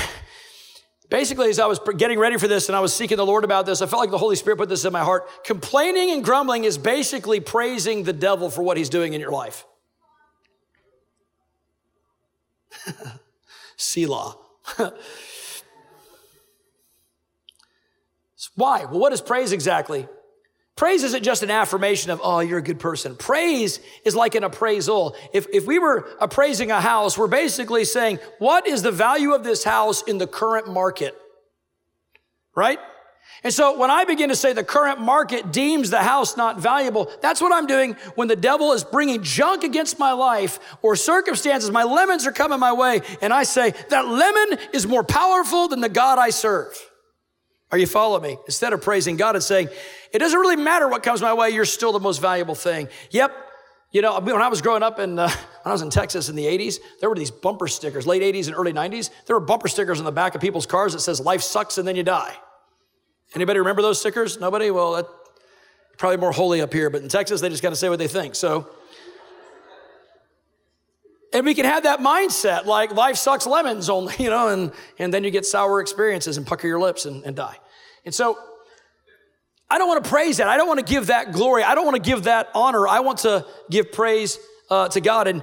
[1.10, 3.66] basically, as I was getting ready for this and I was seeking the Lord about
[3.66, 5.28] this, I felt like the Holy Spirit put this in my heart.
[5.44, 9.66] Complaining and grumbling is basically praising the devil for what he's doing in your life.
[13.76, 14.37] Selah.
[18.56, 18.84] Why?
[18.84, 20.06] Well, what is praise exactly?
[20.76, 23.14] Praise isn't just an affirmation of, oh, you're a good person.
[23.14, 25.14] Praise is like an appraisal.
[25.32, 29.44] If, if we were appraising a house, we're basically saying, what is the value of
[29.44, 31.16] this house in the current market?
[32.56, 32.80] Right?
[33.44, 37.10] And so when I begin to say the current market deems the house not valuable,
[37.20, 41.70] that's what I'm doing when the devil is bringing junk against my life or circumstances.
[41.70, 45.80] My lemons are coming my way, and I say, that lemon is more powerful than
[45.80, 46.74] the God I serve.
[47.70, 48.38] Are you following me?
[48.46, 49.68] Instead of praising God and saying,
[50.12, 52.88] it doesn't really matter what comes my way, you're still the most valuable thing.
[53.10, 53.34] Yep.
[53.90, 56.37] You know, when I was growing up in, uh, when I was in Texas in
[56.37, 59.10] the 80s, there were these bumper stickers, late 80s and early 90s.
[59.26, 61.87] There were bumper stickers on the back of people's cars that says, life sucks and
[61.87, 62.34] then you die.
[63.34, 64.38] Anybody remember those stickers?
[64.38, 64.70] Nobody?
[64.70, 65.06] Well, that,
[65.98, 68.08] probably more holy up here, but in Texas, they just got to say what they
[68.08, 68.34] think.
[68.34, 68.68] So,
[71.32, 75.12] and we can have that mindset like life sucks lemons only, you know, and, and
[75.12, 77.58] then you get sour experiences and pucker your lips and, and die.
[78.04, 78.38] And so,
[79.70, 80.46] I don't want to praise that.
[80.46, 81.64] I don't want to give that glory.
[81.64, 82.86] I don't want to give that honor.
[82.86, 84.38] I want to give praise
[84.70, 85.26] uh, to God.
[85.26, 85.42] And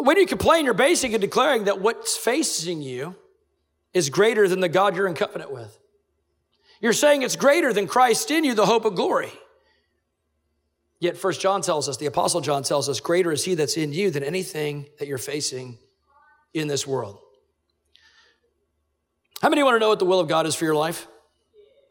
[0.00, 3.14] when you complain, you're basically declaring that what's facing you
[3.94, 5.78] is greater than the God you're in covenant with.
[6.80, 9.32] You're saying it's greater than Christ in you, the hope of glory.
[10.98, 13.92] Yet, First John tells us, the Apostle John tells us, greater is he that's in
[13.92, 15.78] you than anything that you're facing
[16.54, 17.18] in this world.
[19.42, 21.06] How many want to know what the will of God is for your life?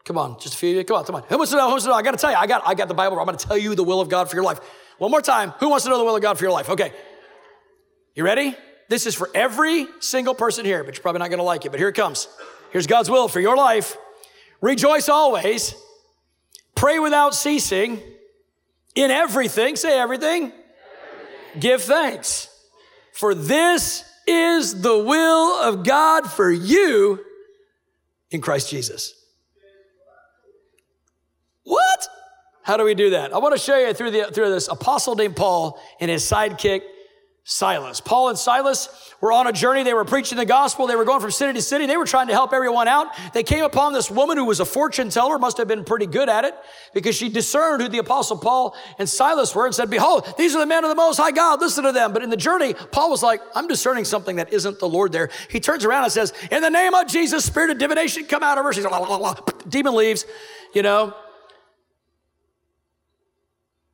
[0.05, 0.83] Come on, just a few of you.
[0.83, 1.23] Come on, come on.
[1.29, 1.65] Who wants to know?
[1.65, 1.95] Who wants to know?
[1.95, 3.19] I got to tell you, I got, I got the Bible.
[3.19, 4.59] I'm going to tell you the will of God for your life.
[4.97, 5.51] One more time.
[5.59, 6.69] Who wants to know the will of God for your life?
[6.69, 6.91] Okay.
[8.13, 8.55] You ready?
[8.87, 11.71] This is for every single person here, but you're probably not going to like it.
[11.71, 12.27] But here it comes.
[12.71, 13.97] Here's God's will for your life.
[14.61, 15.75] Rejoice always.
[16.75, 18.01] Pray without ceasing.
[18.95, 20.43] In everything, say everything.
[20.43, 21.59] everything.
[21.59, 22.49] Give thanks.
[23.13, 27.19] For this is the will of God for you
[28.31, 29.13] in Christ Jesus.
[31.63, 32.07] What?
[32.63, 33.33] How do we do that?
[33.33, 36.81] I want to show you through, the, through this apostle named Paul and his sidekick,
[37.47, 38.01] Silas.
[38.01, 39.83] Paul and Silas were on a journey.
[39.83, 40.87] They were preaching the gospel.
[40.87, 41.85] They were going from city to city.
[41.85, 43.09] They were trying to help everyone out.
[43.33, 46.27] They came upon this woman who was a fortune teller, must have been pretty good
[46.27, 46.55] at it
[46.95, 50.59] because she discerned who the apostle Paul and Silas were and said, Behold, these are
[50.59, 51.61] the men of the most high God.
[51.61, 52.13] Listen to them.
[52.13, 55.29] But in the journey, Paul was like, I'm discerning something that isn't the Lord there.
[55.47, 58.57] He turns around and says, In the name of Jesus, spirit of divination, come out
[58.57, 58.73] of her.
[58.73, 60.25] She's like, demon leaves,
[60.73, 61.13] you know.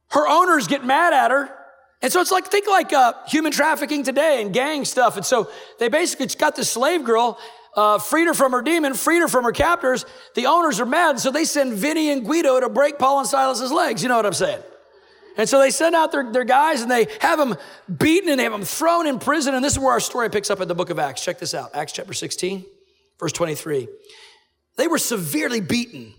[0.07, 1.57] Her owners get mad at her
[2.01, 5.17] and so it's like, think like uh, human trafficking today and gang stuff.
[5.17, 7.37] And so they basically got this slave girl,
[7.75, 10.05] uh, freed her from her demon, freed her from her captors.
[10.33, 13.71] The owners are mad, so they send Vinny and Guido to break Paul and Silas's
[13.71, 14.01] legs.
[14.01, 14.63] You know what I'm saying?
[15.37, 17.55] And so they send out their, their guys and they have them
[17.97, 19.55] beaten and they have them thrown in prison.
[19.55, 21.23] And this is where our story picks up in the book of Acts.
[21.23, 22.65] Check this out Acts chapter 16,
[23.19, 23.87] verse 23.
[24.75, 26.13] They were severely beaten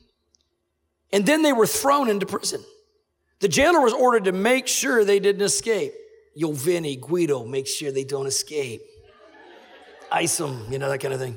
[1.13, 2.65] and then they were thrown into prison.
[3.43, 5.95] The jailer was ordered to make sure they didn't escape.
[6.33, 8.83] Yo, Vinny, Guido, make sure they don't escape.
[10.13, 11.37] Ice them, you know, that kind of thing.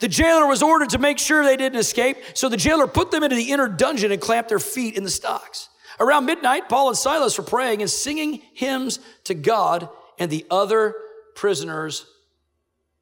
[0.00, 3.22] The jailer was ordered to make sure they didn't escape, so the jailer put them
[3.22, 5.68] into the inner dungeon and clamped their feet in the stocks.
[6.00, 10.94] Around midnight, Paul and Silas were praying and singing hymns to God, and the other
[11.34, 12.06] prisoners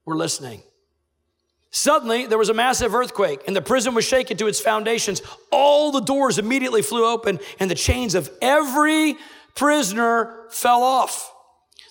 [0.05, 0.65] were listening.
[1.71, 5.23] Suddenly, there was a massive earthquake, and the prison was shaken to its foundations.
[5.53, 9.17] All the doors immediately flew open, and the chains of every
[9.55, 11.33] prisoner fell off.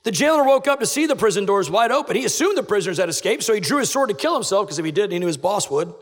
[0.04, 2.18] The jailer woke up to see the prison doors wide open.
[2.18, 4.80] He assumed the prisoners had escaped, so he drew his sword to kill himself, because
[4.80, 5.94] if he did, he knew his boss would.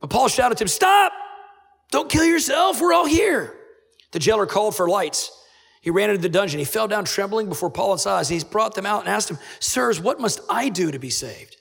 [0.00, 1.12] But Paul shouted to him, Stop!
[1.90, 3.54] Don't kill yourself, we're all here.
[4.10, 5.30] The jailer called for lights.
[5.80, 6.58] He ran into the dungeon.
[6.58, 8.28] He fell down trembling before Paul and Silas.
[8.28, 11.58] He brought them out and asked him, Sirs, what must I do to be saved?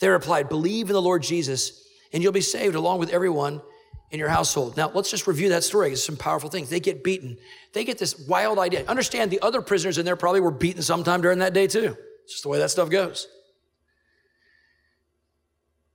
[0.00, 3.62] They replied, Believe in the Lord Jesus, and you'll be saved along with everyone
[4.10, 4.76] in your household.
[4.76, 5.92] Now, let's just review that story.
[5.92, 6.70] It's some powerful things.
[6.70, 7.38] They get beaten.
[7.72, 8.84] They get this wild idea.
[8.86, 11.96] Understand the other prisoners in there probably were beaten sometime during that day, too.
[12.24, 13.26] It's just the way that stuff goes.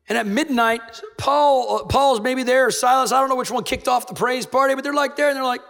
[0.09, 0.81] And at midnight,
[1.17, 4.45] Paul, Paul's maybe there, or Silas, I don't know which one kicked off the praise
[4.45, 5.61] party, but they're like there and they're like,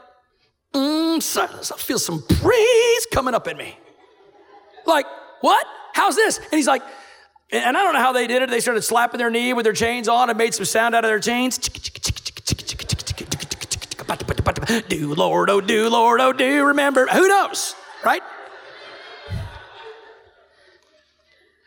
[0.74, 3.78] mm, Silas, I feel some praise coming up in me.
[4.86, 5.06] Like,
[5.42, 5.66] what?
[5.94, 6.38] How's this?
[6.38, 6.82] And he's like,
[7.52, 8.50] and I don't know how they did it.
[8.50, 11.10] They started slapping their knee with their chains on and made some sound out of
[11.10, 11.58] their chains.
[14.88, 17.08] Do Lord, oh do Lord, oh do remember.
[17.08, 18.22] Who knows, right?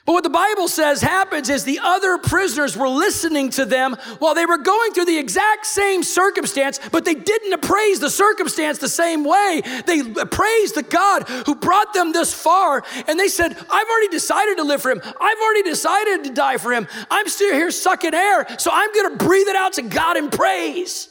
[0.07, 4.35] But what the Bible says happens is the other prisoners were listening to them while
[4.35, 8.89] they were going through the exact same circumstance, but they didn't appraise the circumstance the
[8.89, 9.63] same way.
[9.87, 14.59] They appraised the God who brought them this far, and they said, I've already decided
[14.59, 15.01] to live for him.
[15.03, 16.87] I've already decided to die for him.
[17.11, 21.09] I'm still here sucking air, so I'm gonna breathe it out to God in praise.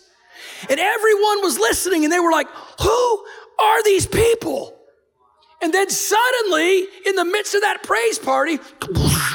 [0.69, 2.47] And everyone was listening, and they were like,
[2.81, 3.25] Who
[3.59, 4.72] are these people?
[5.63, 8.59] And then suddenly, in the midst of that praise party,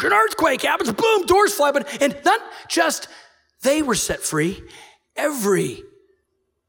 [0.05, 1.85] an earthquake happens, boom, doors fly open.
[2.03, 3.09] And not just
[3.62, 4.62] they were set free,
[5.17, 5.83] every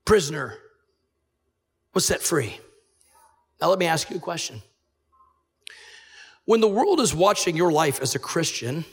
[0.06, 0.56] prisoner
[1.94, 2.58] was set free.
[3.60, 4.62] Now, let me ask you a question.
[6.46, 8.86] When the world is watching your life as a Christian,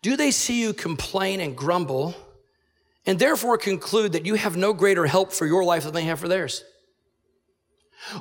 [0.00, 2.16] do they see you complain and grumble
[3.04, 6.20] and therefore conclude that you have no greater help for your life than they have
[6.20, 6.64] for theirs?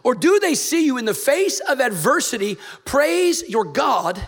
[0.04, 4.22] Or do they see you in the face of adversity praise your God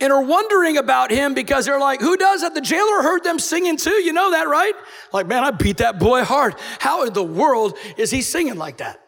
[0.00, 2.54] and are wondering about him because they're like, who does that?
[2.54, 3.90] The jailer heard them singing too.
[3.90, 4.74] You know that, right?
[5.12, 6.54] Like, man, I beat that boy hard.
[6.78, 9.00] How in the world is he singing like that?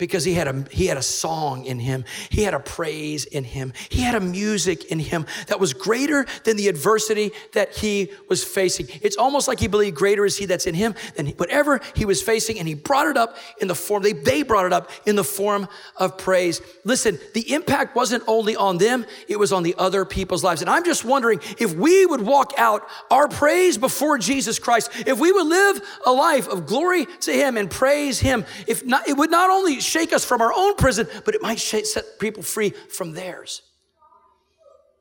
[0.00, 2.04] Because he had a he had a song in him.
[2.30, 3.72] He had a praise in him.
[3.88, 8.42] He had a music in him that was greater than the adversity that he was
[8.42, 8.88] facing.
[9.02, 12.22] It's almost like he believed greater is he that's in him than whatever he was
[12.22, 15.14] facing and he brought it up in the form they, they brought it up in
[15.14, 16.60] the form of praise.
[16.84, 20.62] Listen the impact wasn't only on them it was on the other people's lives.
[20.62, 25.18] And i'm just wondering if we would walk out our praise before jesus christ if
[25.20, 29.16] we would live a life of glory to him and praise him if not it
[29.16, 32.70] would not only shake us from our own prison, but it might set people free
[32.70, 33.62] from theirs.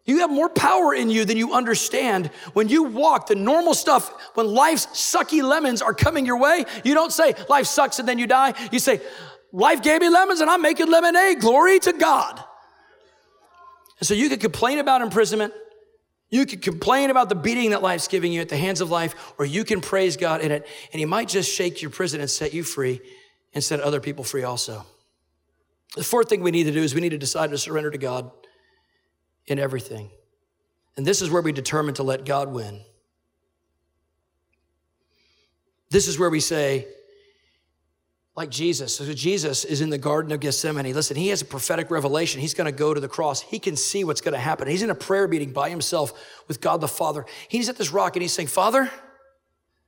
[0.05, 2.31] You have more power in you than you understand.
[2.53, 6.95] When you walk the normal stuff, when life's sucky lemons are coming your way, you
[6.95, 8.55] don't say, life sucks and then you die.
[8.71, 9.01] You say,
[9.51, 11.39] life gave me lemons and I'm making lemonade.
[11.39, 12.43] Glory to God.
[13.99, 15.53] And so you could complain about imprisonment.
[16.31, 19.33] You could complain about the beating that life's giving you at the hands of life,
[19.37, 22.29] or you can praise God in it, and He might just shake your prison and
[22.29, 23.01] set you free
[23.53, 24.85] and set other people free also.
[25.95, 27.97] The fourth thing we need to do is we need to decide to surrender to
[27.97, 28.31] God
[29.47, 30.11] in everything.
[30.95, 32.81] And this is where we determine to let God win.
[35.89, 36.87] This is where we say,
[38.35, 38.95] like Jesus.
[38.95, 40.93] So Jesus is in the Garden of Gethsemane.
[40.93, 42.39] Listen, he has a prophetic revelation.
[42.39, 43.41] He's going to go to the cross.
[43.41, 44.67] He can see what's going to happen.
[44.67, 46.13] He's in a prayer meeting by himself
[46.47, 47.25] with God the Father.
[47.49, 48.89] He's at this rock and he's saying, Father,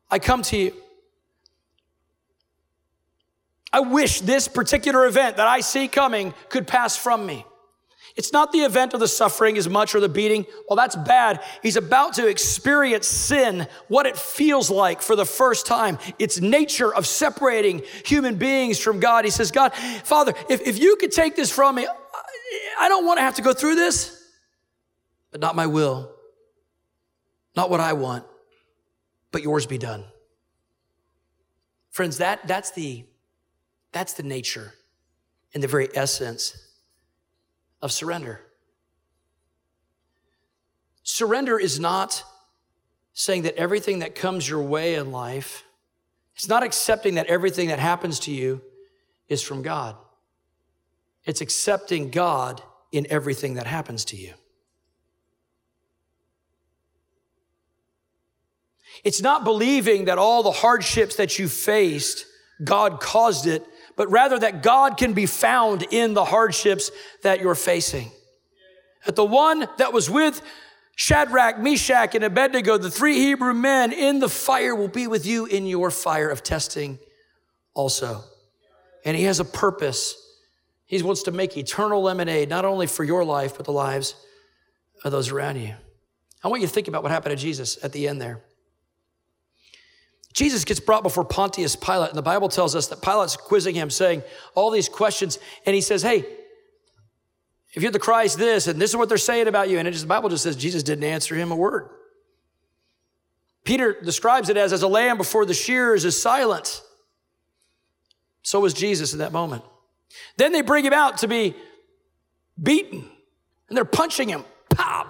[0.10, 0.74] I come to you.
[3.74, 7.46] I wish this particular event that I see coming could pass from me.
[8.18, 10.46] It's not the event of the suffering as much or the beating.
[10.68, 11.42] Well, that's bad.
[11.64, 15.98] He's about to experience sin, what it feels like for the first time.
[16.20, 19.24] Its nature of separating human beings from God.
[19.24, 21.88] He says, God, Father, if, if you could take this from me,
[22.80, 24.22] I don't want to have to go through this,
[25.32, 26.14] but not my will,
[27.56, 28.26] not what I want,
[29.32, 30.04] but yours be done.
[31.92, 33.06] Friends, that, that's, the,
[33.92, 34.74] that's the nature
[35.54, 36.56] and the very essence
[37.82, 38.42] of surrender.
[41.04, 42.24] Surrender is not
[43.14, 45.64] saying that everything that comes your way in life,
[46.36, 48.62] it's not accepting that everything that happens to you
[49.28, 49.96] is from God.
[51.26, 54.34] It's accepting God in everything that happens to you.
[59.04, 62.26] It's not believing that all the hardships that you faced,
[62.64, 66.92] God caused it but rather that God can be found in the hardships
[67.24, 68.12] that you're facing.
[69.06, 70.42] That the one that was with
[70.96, 75.46] Shadrach, Meshach, and Abednego, the three Hebrew men in the fire, will be with you
[75.46, 77.00] in your fire of testing
[77.74, 78.24] also.
[79.04, 80.16] And he has a purpose.
[80.86, 84.14] He wants to make eternal lemonade, not only for your life, but the lives
[85.04, 85.74] of those around you.
[86.44, 88.42] I want you to think about what happened to Jesus at the end there.
[90.34, 93.90] Jesus gets brought before Pontius Pilate, and the Bible tells us that Pilate's quizzing him,
[93.90, 94.24] saying
[94.56, 96.26] all these questions, and he says, Hey,
[97.74, 99.80] if you're the Christ, this, and this is what they're saying about you.
[99.80, 101.90] And just, the Bible just says Jesus didn't answer him a word.
[103.64, 106.82] Peter describes it as, as a lamb before the shears is silent.
[108.42, 109.64] So was Jesus in that moment.
[110.38, 111.56] Then they bring him out to be
[112.62, 113.08] beaten,
[113.70, 114.44] and they're punching him.
[114.70, 115.08] Pop!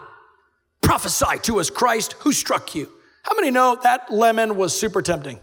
[0.81, 2.91] Prophesy to us, Christ, who struck you?
[3.23, 5.39] How many know that lemon was super tempting?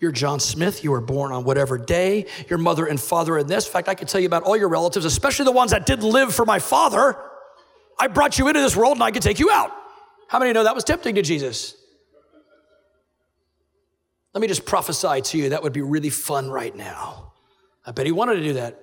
[0.00, 0.84] You're John Smith.
[0.84, 2.26] You were born on whatever day.
[2.48, 3.66] Your mother and father in this.
[3.66, 6.08] In fact, I could tell you about all your relatives, especially the ones that didn't
[6.08, 7.16] live for my father.
[7.98, 9.72] I brought you into this world and I could take you out.
[10.28, 11.74] How many know that was tempting to Jesus?
[14.34, 17.32] Let me just prophesy to you that would be really fun right now.
[17.84, 18.80] I bet he wanted to do that.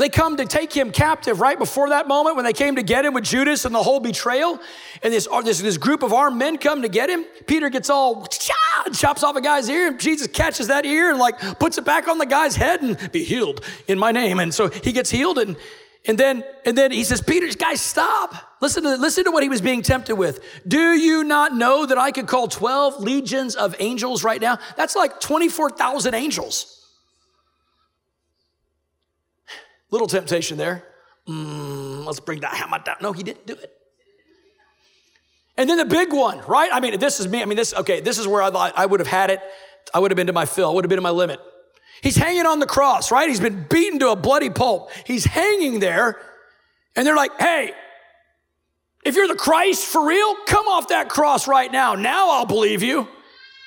[0.00, 3.04] They come to take him captive right before that moment when they came to get
[3.04, 4.58] him with Judas and the whole betrayal.
[5.02, 7.26] And this, this, this group of armed men come to get him.
[7.46, 11.38] Peter gets all chops off a guy's ear, and Jesus catches that ear and like
[11.58, 14.40] puts it back on the guy's head and be healed in my name.
[14.40, 15.54] And so he gets healed and
[16.06, 18.56] and then and then he says, Peter, guys, stop.
[18.62, 20.42] Listen to listen to what he was being tempted with.
[20.66, 24.60] Do you not know that I could call 12 legions of angels right now?
[24.78, 26.79] That's like 24,000 angels.
[29.90, 30.84] Little temptation there.
[31.28, 32.96] Mm, let's bring that hammer down.
[33.00, 33.72] No, he didn't do it.
[35.56, 36.70] And then the big one, right?
[36.72, 37.42] I mean, this is me.
[37.42, 39.40] I mean, this, okay, this is where I thought I would have had it.
[39.92, 41.40] I would have been to my fill, I would have been to my limit.
[42.02, 43.28] He's hanging on the cross, right?
[43.28, 44.90] He's been beaten to a bloody pulp.
[45.04, 46.18] He's hanging there,
[46.96, 47.72] and they're like, hey,
[49.04, 51.94] if you're the Christ for real, come off that cross right now.
[51.94, 53.06] Now I'll believe you.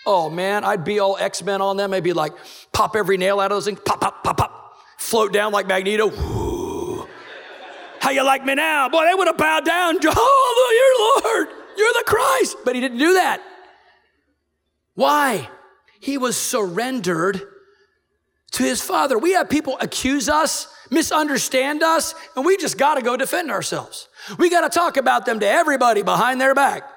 [0.06, 1.94] Oh man, I'd be all X Men on them.
[1.94, 2.34] I'd be like,
[2.72, 4.63] pop every nail out of those things, pop, pop, pop, pop
[5.14, 6.10] float down like Magneto.
[8.00, 8.90] How you like me now?
[8.90, 10.00] Boy, they would have bowed down.
[10.06, 11.48] Oh, you're Lord.
[11.78, 12.58] You're the Christ.
[12.66, 13.40] But he didn't do that.
[14.96, 15.48] Why?
[16.00, 17.44] He was surrendered
[18.54, 19.20] to his Father.
[19.20, 24.10] We have people accuse us, misunderstand us, and we just got to go defend ourselves.
[24.40, 26.90] We got to talk about them to everybody behind their back.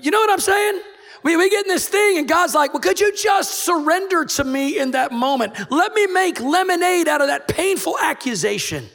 [0.00, 0.80] You know what I'm saying?
[1.22, 4.44] We, we get in this thing, and God's like, Well, could you just surrender to
[4.44, 5.54] me in that moment?
[5.70, 8.86] Let me make lemonade out of that painful accusation.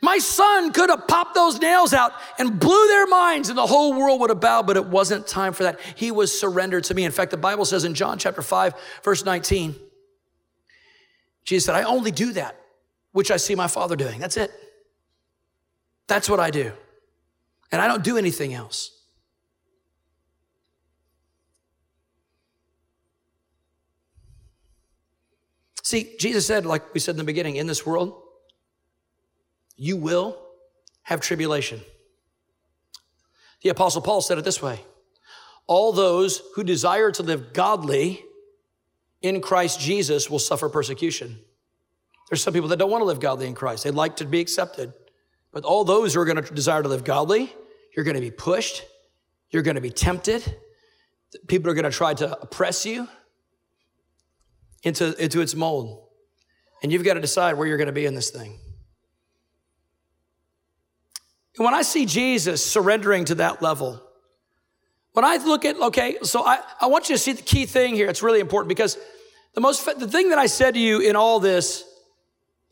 [0.00, 3.94] My son could have popped those nails out and blew their minds, and the whole
[3.94, 5.80] world would have bowed, but it wasn't time for that.
[5.94, 7.04] He was surrendered to me.
[7.04, 9.74] In fact, the Bible says in John chapter 5, verse 19,
[11.44, 12.60] Jesus said, I only do that
[13.12, 14.18] which I see my father doing.
[14.18, 14.50] That's it.
[16.08, 16.72] That's what I do.
[17.70, 18.90] And I don't do anything else.
[25.84, 28.20] See, Jesus said, like we said in the beginning, in this world,
[29.76, 30.40] you will
[31.02, 31.78] have tribulation.
[33.62, 34.80] The Apostle Paul said it this way
[35.66, 38.24] All those who desire to live godly
[39.20, 41.38] in Christ Jesus will suffer persecution.
[42.30, 44.40] There's some people that don't want to live godly in Christ, they'd like to be
[44.40, 44.92] accepted.
[45.52, 47.52] But all those who are going to desire to live godly,
[47.94, 48.82] you're going to be pushed,
[49.50, 50.56] you're going to be tempted,
[51.46, 53.06] people are going to try to oppress you.
[54.84, 56.06] Into, into its mold.
[56.82, 58.58] And you've got to decide where you're going to be in this thing.
[61.56, 64.02] And when I see Jesus surrendering to that level,
[65.12, 67.94] when I look at, okay, so I, I want you to see the key thing
[67.94, 68.08] here.
[68.08, 68.98] It's really important because
[69.54, 71.84] the most, the thing that I said to you in all this,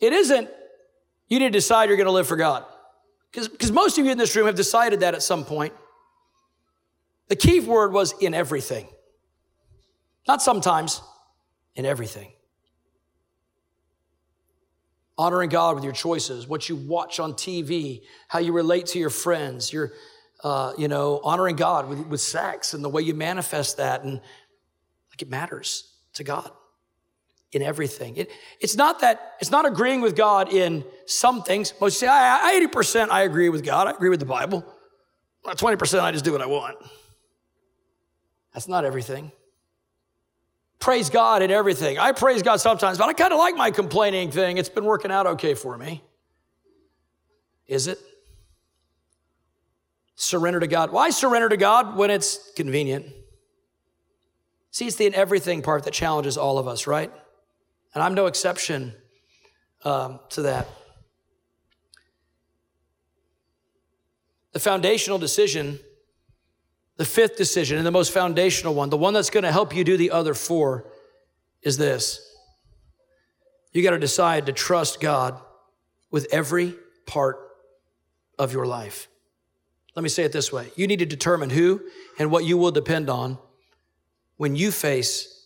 [0.00, 0.48] it isn't
[1.28, 2.64] you need to decide you're going to live for God.
[3.32, 5.72] Because most of you in this room have decided that at some point.
[7.28, 8.86] The key word was in everything.
[10.28, 11.00] Not sometimes,
[11.74, 12.32] in everything.
[15.18, 19.10] Honoring God with your choices, what you watch on TV, how you relate to your
[19.10, 19.92] friends, your,
[20.42, 24.02] uh, you know, honoring God with, with sex and the way you manifest that.
[24.02, 26.50] And like it matters to God
[27.52, 28.16] in everything.
[28.16, 31.74] It, it's not that, it's not agreeing with God in some things.
[31.80, 34.64] Most say, I, I, 80% I agree with God, I agree with the Bible.
[35.44, 36.76] 20% I just do what I want.
[38.54, 39.32] That's not everything.
[40.82, 41.96] Praise God in everything.
[42.00, 44.58] I praise God sometimes, but I kind of like my complaining thing.
[44.58, 46.02] It's been working out okay for me.
[47.68, 48.00] Is it?
[50.16, 50.90] Surrender to God.
[50.90, 53.06] Why surrender to God when it's convenient?
[54.72, 57.12] See, it's the in everything part that challenges all of us, right?
[57.94, 58.92] And I'm no exception
[59.84, 60.66] um, to that.
[64.50, 65.78] The foundational decision,
[67.02, 69.82] the fifth decision, and the most foundational one, the one that's going to help you
[69.82, 70.86] do the other four,
[71.60, 72.24] is this.
[73.72, 75.40] You got to decide to trust God
[76.12, 77.40] with every part
[78.38, 79.08] of your life.
[79.96, 81.82] Let me say it this way you need to determine who
[82.20, 83.36] and what you will depend on
[84.36, 85.44] when you face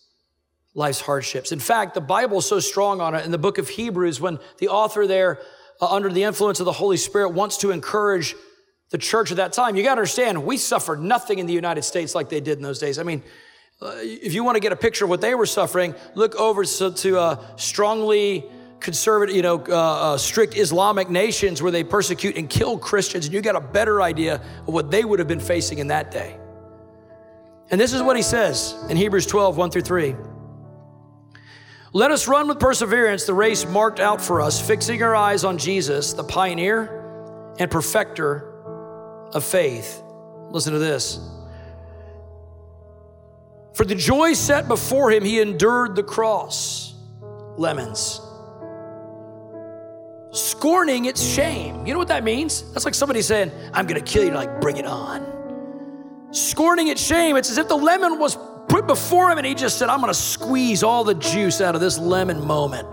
[0.75, 1.51] life's hardships.
[1.51, 4.37] In fact, the Bible is so strong on it in the book of Hebrews when
[4.59, 5.39] the author there,
[5.81, 8.35] uh, under the influence of the Holy Spirit, wants to encourage
[8.89, 9.75] the church at that time.
[9.75, 12.63] You got to understand, we suffered nothing in the United States like they did in
[12.63, 12.99] those days.
[12.99, 13.21] I mean,
[13.81, 16.63] uh, if you want to get a picture of what they were suffering, look over
[16.63, 18.45] to, to uh, strongly
[18.79, 23.33] conservative, you know, uh, uh, strict Islamic nations where they persecute and kill Christians, and
[23.33, 24.35] you got a better idea
[24.67, 26.37] of what they would have been facing in that day.
[27.69, 30.15] And this is what he says in Hebrews 12, 1 through 3.
[31.93, 35.57] Let us run with perseverance the race marked out for us, fixing our eyes on
[35.57, 38.46] Jesus, the pioneer and perfecter
[39.33, 40.01] of faith.
[40.49, 41.19] Listen to this.
[43.73, 46.95] For the joy set before him, he endured the cross,
[47.57, 48.21] lemons,
[50.31, 51.85] scorning its shame.
[51.85, 52.71] You know what that means?
[52.73, 55.25] That's like somebody saying, I'm gonna kill you, like, bring it on.
[56.31, 59.77] Scorning its shame, it's as if the lemon was put before him and he just
[59.77, 62.87] said, I'm going to squeeze all the juice out of this lemon moment.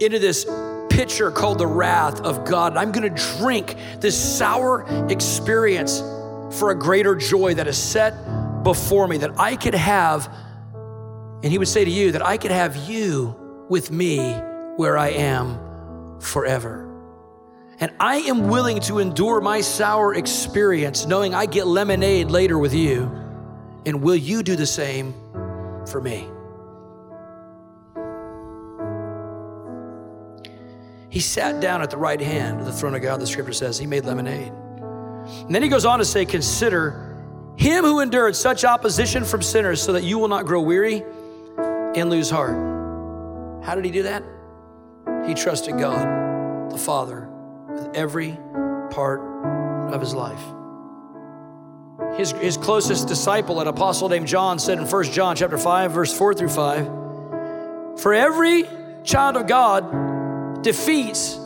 [0.00, 0.44] Into this
[0.92, 2.76] pitcher called the wrath of God.
[2.76, 6.00] I'm going to drink this sour experience
[6.58, 8.14] for a greater joy that is set
[8.62, 10.30] before me, that I could have,
[11.42, 13.34] and he would say to you, that I could have you
[13.70, 14.34] with me
[14.76, 16.88] where I am forever.
[17.80, 22.74] And I am willing to endure my sour experience knowing I get lemonade later with
[22.74, 23.10] you.
[23.86, 25.14] And will you do the same
[25.86, 26.28] for me?
[31.12, 33.78] He sat down at the right hand of the throne of God, the scripture says.
[33.78, 34.50] He made lemonade.
[34.50, 37.22] And then he goes on to say, Consider
[37.54, 41.04] him who endured such opposition from sinners so that you will not grow weary
[41.94, 42.56] and lose heart.
[43.62, 44.22] How did he do that?
[45.26, 47.28] He trusted God, the Father,
[47.68, 48.38] with every
[48.90, 49.20] part
[49.92, 50.42] of his life.
[52.16, 56.16] His, his closest disciple, an apostle named John, said in 1 John chapter 5, verse
[56.16, 56.86] 4 through 5,
[58.00, 58.64] For every
[59.04, 60.11] child of God
[60.62, 61.38] defeats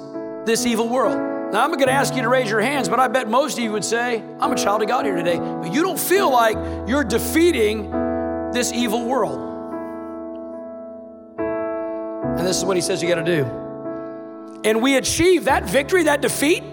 [0.44, 1.52] this evil world.
[1.52, 3.64] Now, I'm going to ask you to raise your hands, but I bet most of
[3.64, 5.38] you would say, I'm a child of God here today.
[5.38, 6.56] But you don't feel like
[6.88, 7.90] you're defeating
[8.52, 9.38] this evil world.
[11.38, 13.44] And this is what he says you got to do.
[14.64, 16.64] And we achieve that victory, that defeat,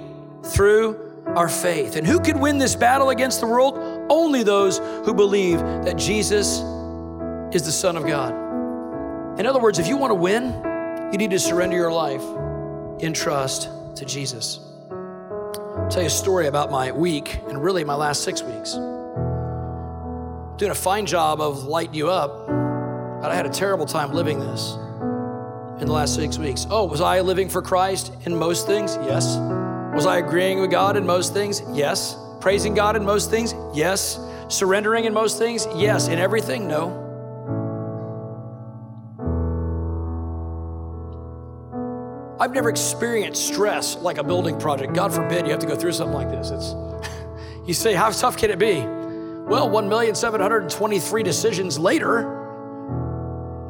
[0.43, 1.95] through our faith.
[1.95, 3.77] And who can win this battle against the world?
[4.09, 6.59] Only those who believe that Jesus
[7.55, 8.33] is the Son of God.
[9.39, 10.72] In other words, if you want to win,
[11.13, 12.23] you need to surrender your life
[13.03, 14.59] in trust to Jesus.
[14.89, 18.73] I'll tell you a story about my week and really my last six weeks.
[20.57, 22.47] Doing a fine job of lighting you up,
[23.21, 24.73] but I had a terrible time living this
[25.79, 26.65] in the last six weeks.
[26.71, 28.97] Oh, was I living for Christ in most things?
[29.03, 29.37] Yes.
[29.93, 31.61] Was I agreeing with God in most things?
[31.73, 32.17] Yes.
[32.41, 33.53] Praising God in most things?
[33.75, 34.19] Yes.
[34.47, 35.67] Surrendering in most things?
[35.75, 36.07] Yes.
[36.07, 36.67] In everything?
[36.67, 37.02] No.
[42.43, 44.93] I've never experienced stress like a building project.
[44.93, 46.51] God forbid you have to go through something like this.
[46.51, 46.75] It's
[47.65, 48.81] you say, how tough can it be?
[49.47, 52.19] well, 1,723 decisions later,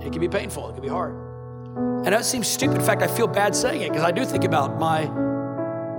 [0.01, 1.13] it can be painful, it can be hard.
[1.77, 2.77] And that seems stupid.
[2.77, 5.05] In fact, I feel bad saying it because I do think about my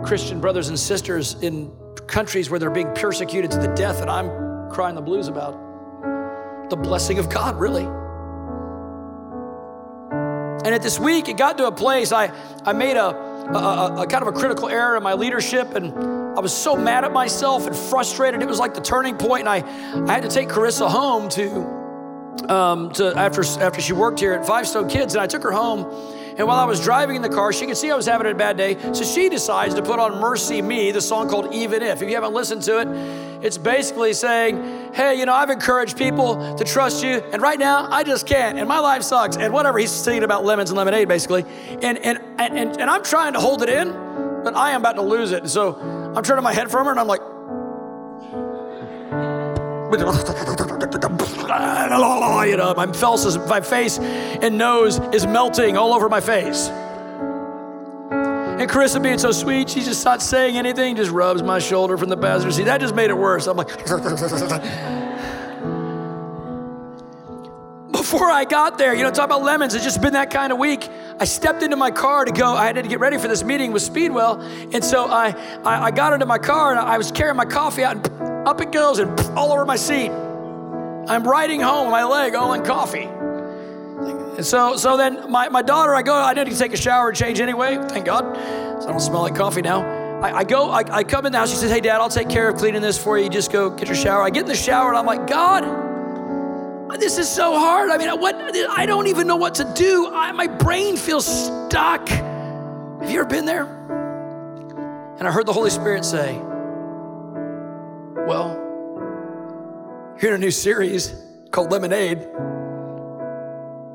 [0.05, 1.71] Christian brothers and sisters in
[2.09, 5.53] countries where they're being persecuted to the death and I'm crying the blues about.
[6.71, 7.87] The blessing of God, really.
[10.65, 12.33] And at this week, it got to a place I,
[12.65, 15.93] I made a, a, a, kind of a critical error in my leadership, and
[16.37, 18.41] I was so mad at myself and frustrated.
[18.41, 19.57] It was like the turning point, and I,
[20.11, 24.47] I had to take Carissa home to um, to after after she worked here at
[24.47, 25.85] Five Stone Kids, and I took her home.
[26.37, 28.35] And while I was driving in the car, she could see I was having a
[28.35, 32.09] bad day, so she decides to put on MercyMe, the song called "Even If." If
[32.09, 32.89] you haven't listened to it,
[33.45, 37.89] it's basically saying, "Hey, you know, I've encouraged people to trust you, and right now
[37.91, 41.09] I just can't, and my life sucks, and whatever." He's singing about lemons and lemonade,
[41.09, 41.45] basically,
[41.83, 43.93] and and and and, and I'm trying to hold it in,
[44.43, 45.49] but I am about to lose it.
[45.49, 45.75] So
[46.17, 47.34] I'm turning my head from her, and I'm like.
[52.47, 56.69] You know, my face, my face and nose is melting all over my face.
[58.65, 62.09] And Carissa being so sweet, she just not saying anything, just rubs my shoulder from
[62.09, 62.65] the passenger seat.
[62.65, 63.47] That just made it worse.
[63.47, 63.69] I'm like,
[67.91, 70.59] before I got there, you know, talk about lemons, it's just been that kind of
[70.59, 70.89] week.
[71.19, 73.73] I stepped into my car to go, I had to get ready for this meeting
[73.73, 74.41] with Speedwell.
[74.41, 75.31] And so I,
[75.65, 78.61] I, I got into my car and I was carrying my coffee out and up
[78.61, 80.11] it goes and all over my seat.
[80.11, 83.09] I'm riding home, my leg all in coffee.
[84.37, 87.09] And so, so then my, my daughter, I go, I need to take a shower
[87.09, 88.37] and change anyway, thank God.
[88.83, 89.83] So I don't smell like coffee now.
[90.21, 91.51] I, I go, I, I come in the house.
[91.51, 93.29] She says, Hey, Dad, I'll take care of cleaning this for you.
[93.29, 94.23] Just go get your shower.
[94.23, 95.63] I get in the shower and I'm like, God,
[96.99, 97.91] this is so hard.
[97.91, 98.35] I mean, what?
[98.71, 100.09] I don't even know what to do.
[100.13, 102.09] I, my brain feels stuck.
[102.09, 103.65] Have you ever been there?
[105.19, 106.41] And I heard the Holy Spirit say,
[108.27, 108.57] Well,
[110.19, 111.15] you're in a new series
[111.51, 112.27] called Lemonade.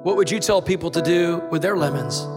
[0.03, 2.27] What would you tell people to do with their lemons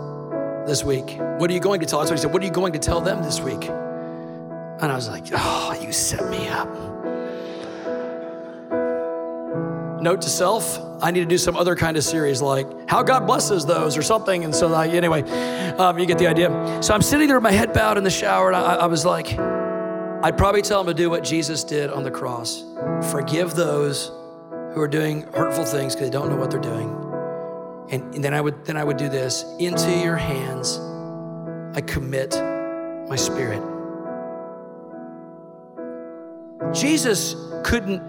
[0.66, 1.18] this week?
[1.36, 1.98] What are you going to tell?
[1.98, 2.32] That's what he said.
[2.32, 3.68] What are you going to tell them this week?
[3.68, 6.66] And I was like, oh, you set me up.
[10.00, 13.26] Note to self, I need to do some other kind of series like how God
[13.26, 14.44] blesses those or something.
[14.44, 15.22] And so, I, anyway,
[15.76, 16.48] um, you get the idea.
[16.82, 19.04] So I'm sitting there with my head bowed in the shower, and I, I was
[19.04, 19.38] like,
[20.24, 22.64] I'd probably tell them to do what Jesus did on the cross
[23.10, 24.12] forgive those
[24.72, 26.90] who are doing hurtful things because they don't know what they're doing.
[27.90, 30.78] And, and then I would then I would do this into your hands
[31.74, 32.34] I commit
[33.08, 33.62] my spirit.
[36.72, 38.00] Jesus couldn't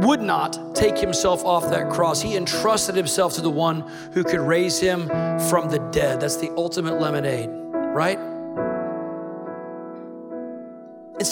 [0.00, 2.20] would not take himself off that cross.
[2.20, 3.80] He entrusted himself to the one
[4.12, 5.08] who could raise him
[5.48, 6.20] from the dead.
[6.20, 8.18] That's the ultimate lemonade, right?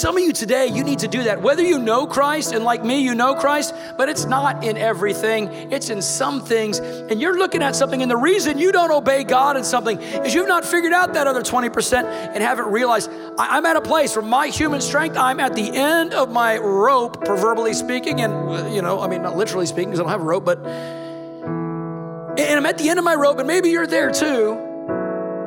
[0.00, 1.42] Some of you today, you need to do that.
[1.42, 5.48] Whether you know Christ, and like me, you know Christ, but it's not in everything,
[5.70, 6.78] it's in some things.
[6.78, 10.34] And you're looking at something, and the reason you don't obey God in something is
[10.34, 14.24] you've not figured out that other 20% and haven't realized I'm at a place where
[14.24, 18.22] my human strength, I'm at the end of my rope, proverbially speaking.
[18.22, 20.46] And, uh, you know, I mean, not literally speaking because I don't have a rope,
[20.46, 24.52] but, and I'm at the end of my rope, and maybe you're there too.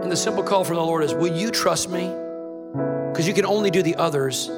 [0.04, 2.23] And the simple call from the Lord is, Will you trust me?
[3.14, 4.50] Because you can only do the others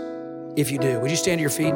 [0.55, 0.97] if you do.
[1.01, 1.73] Would you stand to your feet?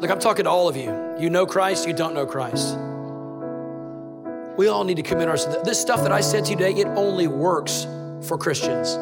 [0.00, 1.16] Look, I'm talking to all of you.
[1.20, 2.78] You know Christ, you don't know Christ.
[4.56, 5.68] We all need to commit ourselves.
[5.68, 7.86] This stuff that I said to you today, it only works
[8.26, 8.96] for Christians.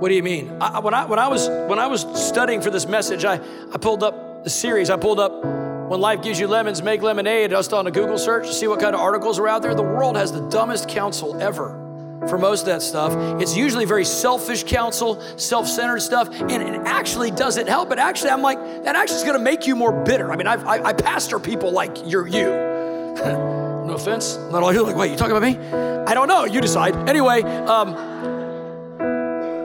[0.00, 0.56] What do you mean?
[0.62, 3.76] I, when, I, when, I was, when I was studying for this message, I, I
[3.76, 5.53] pulled up the series, I pulled up
[5.88, 7.50] when life gives you lemons, make lemonade.
[7.50, 9.74] Just on a Google search to see what kind of articles are out there.
[9.74, 11.80] The world has the dumbest counsel ever
[12.28, 13.12] for most of that stuff.
[13.40, 17.88] It's usually very selfish counsel, self centered stuff, and it actually doesn't help.
[17.88, 20.32] But actually, I'm like, that actually is going to make you more bitter.
[20.32, 22.44] I mean, I've, I, I pastor people like you're you.
[23.14, 24.36] no offense.
[24.50, 25.58] Not all you're like, wait, you talking about me?
[26.06, 26.44] I don't know.
[26.44, 27.08] You decide.
[27.08, 27.92] Anyway, um,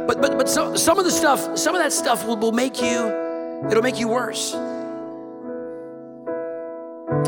[0.08, 2.82] but but but so, some of the stuff, some of that stuff will, will make
[2.82, 4.54] you, it'll make you worse.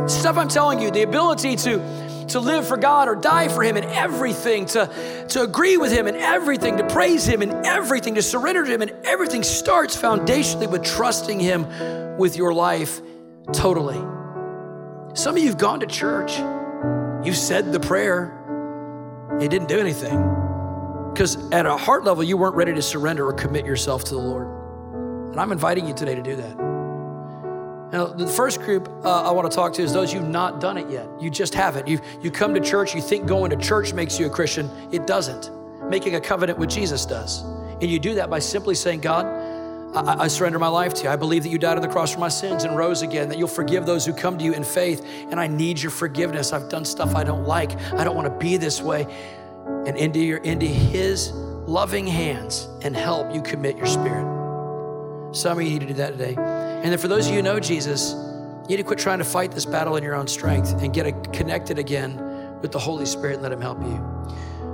[0.08, 3.78] Stuff I'm telling you, the ability to, to live for God or die for Him
[3.78, 8.22] in everything, to, to agree with Him in everything, to praise Him in everything, to
[8.22, 13.02] surrender to Him in everything starts foundationally with trusting Him with your life
[13.54, 14.00] totally.
[15.14, 16.38] Some of you have gone to church,
[17.26, 18.38] you've said the prayer,
[19.42, 20.20] it didn't do anything.
[21.12, 24.22] Because at a heart level, you weren't ready to surrender or commit yourself to the
[24.22, 24.48] Lord.
[25.32, 26.71] And I'm inviting you today to do that.
[27.92, 30.78] Now, the first group uh, I want to talk to is those you've not done
[30.78, 31.08] it yet.
[31.20, 31.88] You just haven't.
[31.88, 34.70] You, you come to church, you think going to church makes you a Christian.
[34.92, 35.50] It doesn't.
[35.90, 37.42] making a covenant with Jesus does.
[37.82, 39.26] And you do that by simply saying, God,
[39.94, 41.10] I, I, surrender my life to you.
[41.10, 43.38] I believe that you died on the cross for my sins and rose again, that
[43.38, 45.06] you'll forgive those who come to you in faith.
[45.30, 46.54] And I need your forgiveness.
[46.54, 47.76] I've done stuff I don't like.
[47.94, 49.06] I don't want to be this way.
[49.86, 55.36] And into your into his loving hands and help you commit your spirit.
[55.36, 56.36] Some of you need to do that today.
[56.84, 58.14] And then for those of you who know Jesus,
[58.64, 61.34] you need to quit trying to fight this battle in your own strength and get
[61.34, 63.98] connected again with the Holy Spirit and let him help you.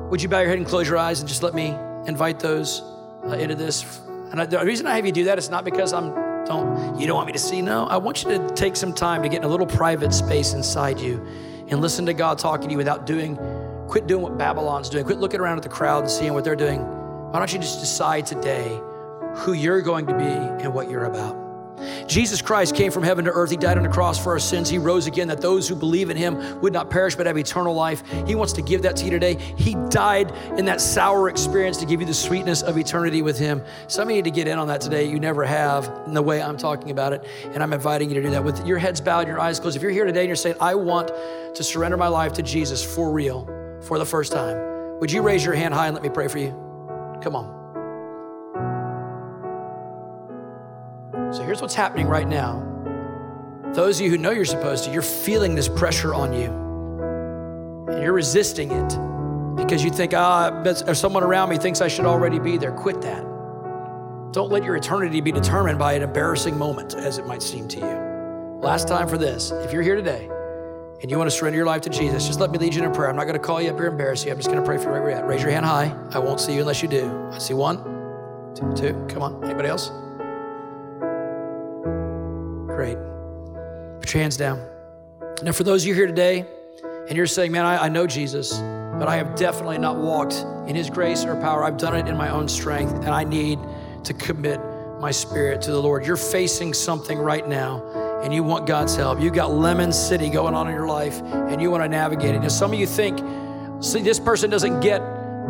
[0.09, 2.81] Would you bow your head and close your eyes and just let me invite those
[3.25, 3.83] uh, into this
[4.31, 6.13] and I, the reason I have you do that is not because I'm
[6.45, 7.61] don't you don't want me to see.
[7.61, 10.53] No, I want you to take some time to get in a little private space
[10.53, 11.25] inside you
[11.69, 13.37] and listen to God talking to you without doing.
[13.87, 15.05] Quit doing what Babylon's doing.
[15.05, 16.81] Quit looking around at the crowd and seeing what they're doing.
[17.31, 18.79] Why don't you just decide today
[19.35, 21.46] who you're going to be and what you're about?
[22.07, 23.51] Jesus Christ came from heaven to earth.
[23.51, 24.69] He died on the cross for our sins.
[24.69, 27.73] He rose again that those who believe in him would not perish but have eternal
[27.73, 28.03] life.
[28.25, 29.35] He wants to give that to you today.
[29.57, 33.61] He died in that sour experience to give you the sweetness of eternity with him.
[33.87, 35.09] Some of you need to get in on that today.
[35.09, 37.25] You never have in the way I'm talking about it.
[37.53, 39.75] And I'm inviting you to do that with your heads bowed your eyes closed.
[39.75, 41.09] If you're here today and you're saying, I want
[41.55, 43.45] to surrender my life to Jesus for real,
[43.81, 46.39] for the first time, would you raise your hand high and let me pray for
[46.39, 46.49] you?
[47.21, 47.56] Come on.
[51.37, 52.63] So here's what's happening right now.
[53.75, 56.47] Those of you who know you're supposed to, you're feeling this pressure on you.
[57.93, 62.05] And you're resisting it because you think, ah, oh, someone around me thinks I should
[62.05, 62.71] already be there.
[62.71, 63.21] Quit that.
[64.31, 67.77] Don't let your eternity be determined by an embarrassing moment, as it might seem to
[67.77, 68.59] you.
[68.59, 69.51] Last time for this.
[69.51, 70.27] If you're here today
[71.03, 72.89] and you want to surrender your life to Jesus, just let me lead you in
[72.89, 73.11] a prayer.
[73.11, 74.31] I'm not going to call you up here and embarrass you.
[74.31, 75.27] I'm just going to pray for you right where you're at.
[75.27, 75.95] Raise your hand high.
[76.15, 77.29] I won't see you unless you do.
[77.31, 77.77] I see one,
[78.55, 79.05] two, two.
[79.07, 79.43] Come on.
[79.43, 79.91] Anybody else?
[82.77, 82.99] Great.
[84.01, 84.63] Put your hands down.
[85.41, 86.45] Now, for those of you here today,
[87.07, 90.75] and you're saying, man, I, I know Jesus, but I have definitely not walked in
[90.75, 91.63] his grace or power.
[91.63, 93.57] I've done it in my own strength, and I need
[94.03, 94.61] to commit
[94.99, 96.05] my spirit to the Lord.
[96.05, 97.81] You're facing something right now,
[98.21, 99.19] and you want God's help.
[99.19, 102.41] You've got Lemon City going on in your life, and you want to navigate it.
[102.41, 103.17] Now, some of you think,
[103.83, 105.01] see, this person doesn't get,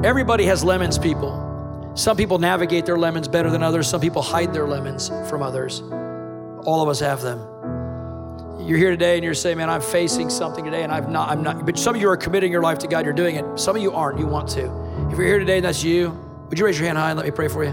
[0.01, 1.91] everybody has lemons, people.
[1.93, 3.85] Some people navigate their lemons better than others.
[3.85, 5.83] Some people hide their lemons from others.
[6.67, 7.39] All of us have them.
[8.59, 11.41] You're here today and you're saying, man, I'm facing something today and I've not, I'm
[11.41, 13.57] not, but some of you are committing your life to God, you're doing it.
[13.57, 14.65] Some of you aren't, you want to.
[15.09, 16.09] If you're here today and that's you,
[16.49, 17.71] would you raise your hand high and let me pray for you?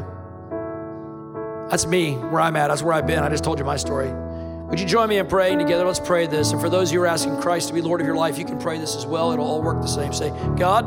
[1.69, 2.69] That's me, where I'm at.
[2.69, 3.19] That's where I've been.
[3.19, 4.13] I just told you my story.
[4.13, 5.85] Would you join me in praying together?
[5.85, 6.53] Let's pray this.
[6.53, 8.61] And for those who are asking Christ to be Lord of your life, you can
[8.61, 9.33] pray this as well.
[9.33, 10.13] It'll all work the same.
[10.13, 10.85] Say, God,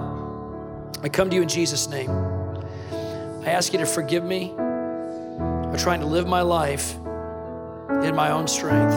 [1.04, 2.10] I come to you in Jesus' name.
[2.10, 6.96] I ask you to forgive me for trying to live my life
[8.04, 8.96] in my own strength,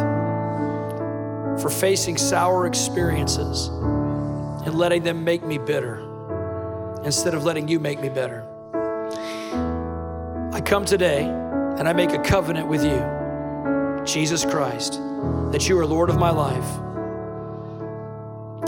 [1.60, 6.06] for facing sour experiences and letting them make me bitter
[7.04, 8.46] instead of letting you make me better.
[10.52, 15.00] I come today and I make a covenant with you, Jesus Christ,
[15.52, 16.78] that you are Lord of my life.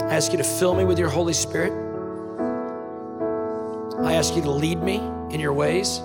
[0.03, 1.73] I ask you to fill me with your Holy Spirit.
[4.03, 4.97] I ask you to lead me
[5.31, 5.99] in your ways.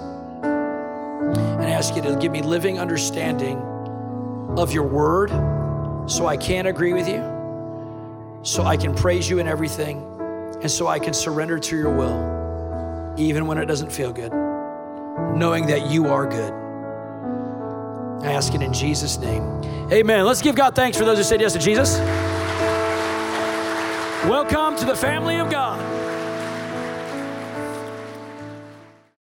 [0.43, 3.57] And I ask you to give me living understanding
[4.57, 5.29] of your word
[6.09, 7.21] so I can agree with you,
[8.43, 10.03] so I can praise you in everything,
[10.61, 14.31] and so I can surrender to your will, even when it doesn't feel good,
[15.35, 16.53] knowing that you are good.
[18.23, 19.43] I ask it in Jesus' name.
[19.91, 20.25] Amen.
[20.25, 21.99] Let's give God thanks for those who said yes to Jesus.
[24.27, 25.96] Welcome to the family of God.